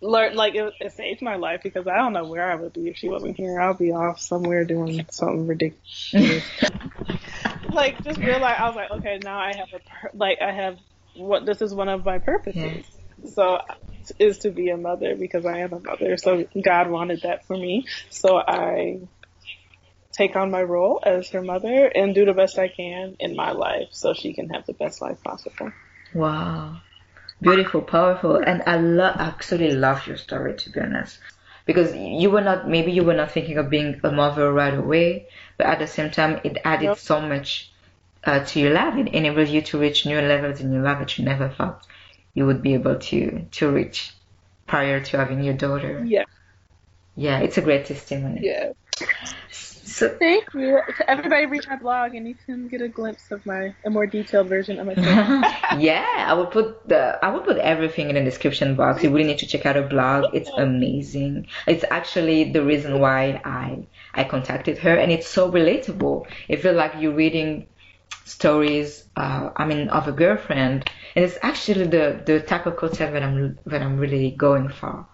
learn 0.00 0.34
like 0.34 0.54
it, 0.54 0.72
it, 0.80 0.92
saved 0.92 1.22
my 1.22 1.36
life 1.36 1.60
because 1.62 1.86
I 1.86 1.96
don't 1.96 2.12
know 2.12 2.24
where 2.24 2.50
I 2.50 2.54
would 2.54 2.72
be 2.72 2.88
if 2.88 2.96
she 2.96 3.08
wasn't 3.08 3.36
here. 3.36 3.60
I'll 3.60 3.74
be 3.74 3.92
off 3.92 4.20
somewhere 4.20 4.64
doing 4.64 5.06
something 5.10 5.46
ridiculous. 5.46 5.82
like 7.72 8.02
just 8.02 8.18
realize 8.20 8.56
I 8.58 8.66
was 8.66 8.76
like, 8.76 8.90
okay, 8.92 9.18
now 9.22 9.38
I 9.38 9.54
have 9.54 9.68
a 9.74 10.16
like 10.16 10.38
I 10.40 10.52
have 10.52 10.78
what 11.14 11.44
this 11.44 11.60
is 11.60 11.74
one 11.74 11.88
of 11.88 12.04
my 12.04 12.18
purposes. 12.18 12.84
So 13.34 13.58
is 14.18 14.38
to 14.38 14.50
be 14.50 14.70
a 14.70 14.76
mother 14.76 15.14
because 15.14 15.44
I 15.44 15.58
am 15.58 15.72
a 15.72 15.80
mother. 15.80 16.16
So 16.16 16.46
God 16.62 16.90
wanted 16.90 17.22
that 17.22 17.46
for 17.46 17.56
me. 17.56 17.86
So 18.08 18.38
I 18.38 19.00
take 20.12 20.34
on 20.36 20.50
my 20.50 20.62
role 20.62 21.00
as 21.04 21.28
her 21.30 21.42
mother 21.42 21.86
and 21.86 22.14
do 22.14 22.24
the 22.24 22.32
best 22.32 22.58
I 22.58 22.68
can 22.68 23.16
in 23.20 23.36
my 23.36 23.52
life 23.52 23.88
so 23.92 24.14
she 24.14 24.32
can 24.32 24.48
have 24.48 24.66
the 24.66 24.72
best 24.72 25.02
life 25.02 25.22
possible. 25.22 25.72
Wow 26.14 26.80
beautiful, 27.40 27.82
powerful, 27.82 28.36
and 28.36 28.62
I 28.66 28.76
love, 28.76 29.16
actually 29.18 29.72
love 29.72 30.06
your 30.06 30.16
story 30.16 30.54
to 30.56 30.70
be 30.70 30.80
honest, 30.80 31.18
because 31.66 31.94
you 31.94 32.30
were 32.30 32.40
not, 32.40 32.68
maybe 32.68 32.92
you 32.92 33.04
were 33.04 33.14
not 33.14 33.32
thinking 33.32 33.58
of 33.58 33.70
being 33.70 34.00
a 34.02 34.12
mother 34.12 34.52
right 34.52 34.74
away, 34.74 35.28
but 35.56 35.66
at 35.66 35.78
the 35.78 35.86
same 35.86 36.10
time, 36.10 36.40
it 36.44 36.58
added 36.64 36.84
yep. 36.84 36.98
so 36.98 37.20
much 37.20 37.70
uh, 38.24 38.44
to 38.44 38.60
your 38.60 38.72
life. 38.72 38.96
It 38.96 39.08
enabled 39.08 39.48
you 39.48 39.62
to 39.62 39.78
reach 39.78 40.06
new 40.06 40.20
levels 40.20 40.60
in 40.60 40.72
your 40.72 40.82
life 40.82 40.98
that 40.98 41.18
you 41.18 41.24
never 41.24 41.48
thought 41.48 41.86
you 42.34 42.46
would 42.46 42.62
be 42.62 42.74
able 42.74 42.98
to 42.98 43.44
to 43.50 43.70
reach 43.70 44.12
prior 44.66 45.00
to 45.00 45.16
having 45.18 45.42
your 45.42 45.54
daughter. 45.54 46.04
Yeah. 46.06 46.24
Yeah, 47.16 47.40
it's 47.40 47.58
a 47.58 47.60
great 47.62 47.86
testimony. 47.86 48.40
Yeah. 48.42 48.72
So 49.90 50.08
thank 50.08 50.44
you. 50.54 50.80
Everybody 51.08 51.46
read 51.46 51.66
my 51.68 51.76
blog 51.76 52.14
and 52.14 52.26
you 52.26 52.34
can 52.46 52.68
get 52.68 52.80
a 52.80 52.88
glimpse 52.88 53.30
of 53.30 53.44
my 53.44 53.74
a 53.84 53.90
more 53.90 54.06
detailed 54.06 54.48
version 54.48 54.78
of 54.78 54.86
my 54.86 54.94
yeah, 55.78 56.06
I 56.28 56.32
will 56.34 56.46
put 56.46 56.88
the 56.88 57.18
I 57.22 57.30
will 57.30 57.40
put 57.40 57.58
everything 57.58 58.08
in 58.08 58.14
the 58.14 58.22
description 58.22 58.76
box. 58.76 59.02
You 59.02 59.10
really 59.10 59.26
need 59.26 59.40
to 59.40 59.46
check 59.46 59.66
out 59.66 59.76
her 59.76 59.86
blog. 59.86 60.34
It's 60.34 60.48
amazing. 60.56 61.48
It's 61.66 61.84
actually 61.90 62.52
the 62.52 62.62
reason 62.62 63.00
why 63.00 63.42
I 63.44 63.88
I 64.14 64.24
contacted 64.24 64.78
her 64.78 64.94
and 64.94 65.10
it's 65.10 65.28
so 65.28 65.50
relatable. 65.50 66.26
It 66.48 66.62
feels 66.62 66.76
like 66.76 66.92
you're 66.98 67.14
reading 67.14 67.66
stories 68.24 69.04
uh, 69.16 69.50
I 69.56 69.64
mean 69.66 69.88
of 69.88 70.06
a 70.06 70.12
girlfriend 70.12 70.88
and 71.16 71.24
it's 71.24 71.38
actually 71.42 71.86
the 71.86 72.22
the 72.24 72.40
type 72.40 72.66
of 72.66 72.76
content 72.76 73.12
that 73.12 73.22
I'm 73.22 73.58
that 73.66 73.82
I'm 73.82 73.98
really 73.98 74.30
going 74.30 74.68
for. 74.68 75.06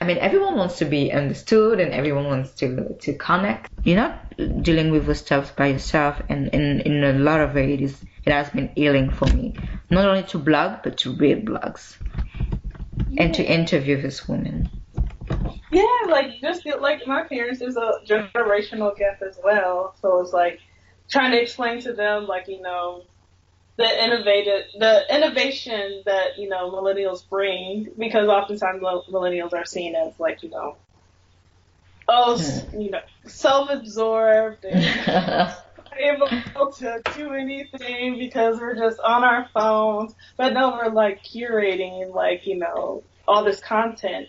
I 0.00 0.06
mean, 0.06 0.18
everyone 0.18 0.56
wants 0.56 0.78
to 0.78 0.84
be 0.84 1.12
understood 1.12 1.80
and 1.80 1.92
everyone 1.92 2.24
wants 2.24 2.52
to, 2.56 2.94
to 3.00 3.14
connect. 3.14 3.70
You're 3.84 3.96
not 3.96 4.62
dealing 4.62 4.90
with 4.90 5.06
the 5.06 5.14
stuff 5.14 5.54
by 5.54 5.68
yourself, 5.68 6.20
and 6.28 6.48
in, 6.48 6.80
in 6.80 7.04
a 7.04 7.12
lot 7.12 7.40
of 7.40 7.54
ways, 7.54 7.80
it, 7.80 7.82
is, 7.82 8.02
it 8.24 8.32
has 8.32 8.50
been 8.50 8.70
healing 8.74 9.10
for 9.10 9.26
me. 9.26 9.54
Not 9.90 10.06
only 10.06 10.24
to 10.24 10.38
blog, 10.38 10.82
but 10.82 10.98
to 10.98 11.14
read 11.14 11.46
blogs 11.46 11.96
yeah. 13.10 13.24
and 13.24 13.34
to 13.34 13.44
interview 13.44 14.00
this 14.00 14.28
woman. 14.28 14.68
Yeah, 15.70 15.84
like 16.08 16.40
just 16.40 16.66
like 16.80 17.06
my 17.06 17.22
parents 17.24 17.60
is 17.60 17.76
a 17.76 17.92
generational 18.06 18.96
gap 18.96 19.22
as 19.22 19.38
well. 19.42 19.94
So 20.00 20.20
it's 20.20 20.32
like 20.32 20.60
trying 21.08 21.32
to 21.32 21.40
explain 21.40 21.80
to 21.82 21.92
them, 21.92 22.26
like, 22.26 22.48
you 22.48 22.60
know, 22.60 23.04
the 23.76 24.04
innovative 24.04 24.66
the 24.78 25.02
innovation 25.14 26.02
that 26.06 26.38
you 26.38 26.48
know 26.48 26.70
millennials 26.70 27.28
bring 27.28 27.88
because 27.98 28.28
oftentimes 28.28 28.82
millennials 29.10 29.52
are 29.52 29.64
seen 29.64 29.94
as 29.94 30.12
like 30.20 30.42
you 30.42 30.50
know 30.50 30.76
oh 32.08 32.38
hmm. 32.38 32.80
you 32.80 32.90
know 32.90 33.00
self-absorbed 33.24 34.64
and 34.64 35.54
able 35.98 36.72
to 36.72 37.02
do 37.16 37.32
anything 37.32 38.18
because 38.18 38.60
we're 38.60 38.74
just 38.74 39.00
on 39.00 39.24
our 39.24 39.48
phones. 39.54 40.14
But 40.36 40.52
no, 40.52 40.70
we're 40.70 40.90
like 40.90 41.22
curating 41.22 42.12
like, 42.14 42.46
you 42.46 42.58
know, 42.58 43.02
all 43.26 43.44
this 43.44 43.60
content 43.60 44.28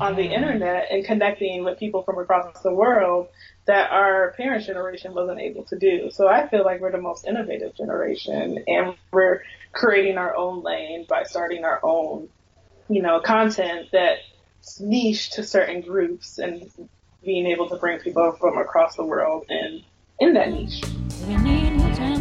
on 0.00 0.16
the 0.16 0.24
internet 0.24 0.88
and 0.90 1.04
connecting 1.04 1.64
with 1.64 1.78
people 1.78 2.02
from 2.02 2.18
across 2.18 2.60
the 2.62 2.72
world 2.72 3.28
that 3.66 3.90
our 3.90 4.34
parents' 4.36 4.66
generation 4.66 5.14
wasn't 5.14 5.40
able 5.40 5.64
to 5.64 5.78
do. 5.78 6.10
So 6.10 6.28
I 6.28 6.48
feel 6.48 6.64
like 6.64 6.80
we're 6.80 6.92
the 6.92 7.00
most 7.00 7.26
innovative 7.26 7.74
generation 7.74 8.62
and 8.66 8.94
we're 9.10 9.42
creating 9.72 10.18
our 10.18 10.36
own 10.36 10.62
lane 10.62 11.06
by 11.08 11.22
starting 11.24 11.64
our 11.64 11.80
own, 11.82 12.28
you 12.88 13.02
know, 13.02 13.20
content 13.20 13.88
that's 13.92 14.80
niche 14.80 15.30
to 15.32 15.42
certain 15.42 15.80
groups 15.80 16.38
and 16.38 16.70
being 17.24 17.46
able 17.46 17.68
to 17.70 17.76
bring 17.76 17.98
people 18.00 18.32
from 18.38 18.58
across 18.58 18.96
the 18.96 19.04
world 19.04 19.46
and 19.48 19.82
in 20.20 20.34
that 20.34 20.50
niche. 20.50 20.82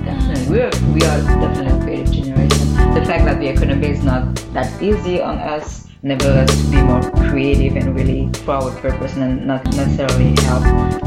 Definitely. 0.03 0.49
We're, 0.49 0.71
we 0.93 1.01
are 1.03 1.21
definitely 1.21 1.67
a 1.67 1.81
creative 1.81 2.11
generation. 2.11 2.93
The 2.93 3.03
fact 3.05 3.25
that 3.25 3.39
the 3.39 3.47
economy 3.47 3.87
is 3.87 4.03
not 4.03 4.35
that 4.53 4.81
easy 4.81 5.21
on 5.21 5.37
us 5.39 5.87
us 6.11 6.61
to 6.61 6.69
be 6.69 6.81
more 6.81 7.01
creative 7.29 7.77
and 7.77 7.95
really 7.95 8.29
for 8.43 8.55
our 8.55 8.71
purpose 8.81 9.15
and 9.15 9.47
not 9.47 9.63
necessarily 9.73 10.35
help 10.41 10.63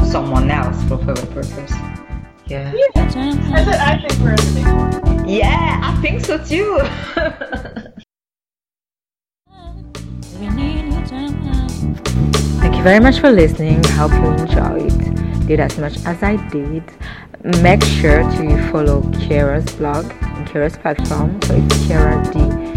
someone 0.06 0.50
else 0.50 0.82
for 0.84 0.96
further 0.98 1.26
purpose. 1.26 1.72
Yeah. 2.46 2.72
yeah. 2.74 2.86
I 2.96 3.98
think 4.00 4.18
we're. 4.22 4.36
Yeah, 5.26 5.80
I 5.82 6.00
think 6.00 6.24
so 6.24 6.38
too. 6.38 6.80
Thank 12.60 12.76
you 12.76 12.82
very 12.82 13.00
much 13.00 13.20
for 13.20 13.30
listening. 13.30 13.84
Hope 13.84 14.12
you 14.12 14.30
enjoyed. 14.32 15.46
Did 15.46 15.60
as 15.60 15.78
much 15.78 15.96
as 16.06 16.22
I 16.22 16.36
did. 16.48 16.84
Make 17.60 17.82
sure 17.84 18.22
to 18.22 18.70
follow 18.72 19.02
Kira's 19.02 19.74
blog 19.74 20.06
and 20.22 20.48
Kiara's 20.48 20.78
platform. 20.78 21.40
So 21.42 21.54
it's 21.54 21.76
Kiara 21.86 22.32
D 22.32 22.75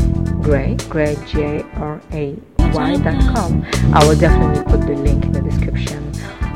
Gray, 0.89 1.15
Gray 1.15 1.25
J 1.27 1.65
R 1.75 2.01
A 2.13 2.35
Y.com. 2.57 3.65
I 3.93 4.07
will 4.07 4.17
definitely 4.17 4.63
put 4.63 4.81
the 4.87 4.95
link 4.95 5.23
in 5.23 5.31
the 5.31 5.41
description. 5.41 6.11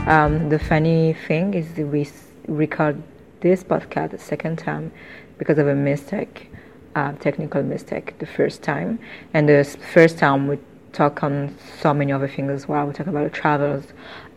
Um, 0.08 0.50
the 0.50 0.58
funny 0.58 1.14
thing 1.28 1.54
is 1.54 1.78
we 1.78 2.10
record 2.48 3.02
this 3.42 3.64
podcast 3.64 4.12
the 4.12 4.18
second 4.18 4.58
time 4.58 4.92
because 5.38 5.60
of 5.60 5.68
a 5.68 5.76
mistake, 5.76 6.52
uh, 6.96 7.12
technical 7.14 7.62
mistake, 7.62 8.18
the 8.18 8.26
first 8.26 8.64
time. 8.64 8.98
And 9.36 9.48
the 9.48 9.64
first 9.94 10.18
time 10.18 10.48
we 10.48 10.58
talk 10.94 11.24
on 11.24 11.56
so 11.80 11.94
many 11.94 12.12
other 12.12 12.28
things 12.28 12.50
as 12.50 12.68
well. 12.68 12.88
We 12.88 12.94
talk 12.94 13.08
about 13.08 13.32
travels, 13.34 13.86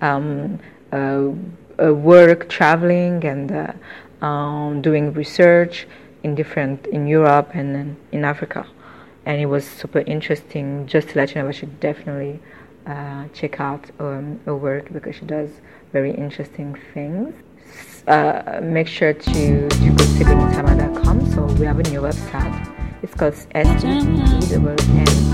um, 0.02 0.59
uh, 0.92 1.30
uh, 1.82 1.94
work, 1.94 2.48
traveling, 2.50 3.24
and 3.24 3.50
uh, 3.50 4.24
um, 4.24 4.82
doing 4.82 5.12
research 5.14 5.87
in 6.22 6.35
different 6.35 6.87
in 6.88 7.06
Europe 7.06 7.50
and 7.54 7.96
in 8.12 8.24
Africa. 8.24 8.66
And 9.26 9.40
it 9.40 9.46
was 9.46 9.66
super 9.66 10.00
interesting. 10.00 10.86
Just 10.86 11.10
to 11.10 11.18
let 11.18 11.34
you 11.34 11.42
know, 11.42 11.48
I 11.48 11.52
should 11.52 11.78
definitely 11.80 12.40
uh, 12.86 13.26
check 13.34 13.60
out 13.60 13.90
um, 13.98 14.40
her 14.44 14.56
work 14.56 14.92
because 14.92 15.16
she 15.16 15.24
does 15.26 15.50
very 15.92 16.12
interesting 16.12 16.76
things. 16.94 17.34
Uh, 18.06 18.60
make 18.62 18.86
sure 18.86 19.12
to, 19.12 19.68
to 19.68 19.90
go 19.90 19.96
to 19.96 20.04
sebeniitama.com. 20.16 21.32
So 21.32 21.44
we 21.60 21.66
have 21.66 21.80
a 21.80 21.82
new 21.90 22.00
website. 22.00 22.54
It's 23.02 23.14
called 23.14 23.34
S 23.54 23.84
E 23.84 24.06
B 24.06 24.12
E 24.12 24.54
N 24.54 24.68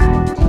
I 0.00 0.34
T 0.34 0.41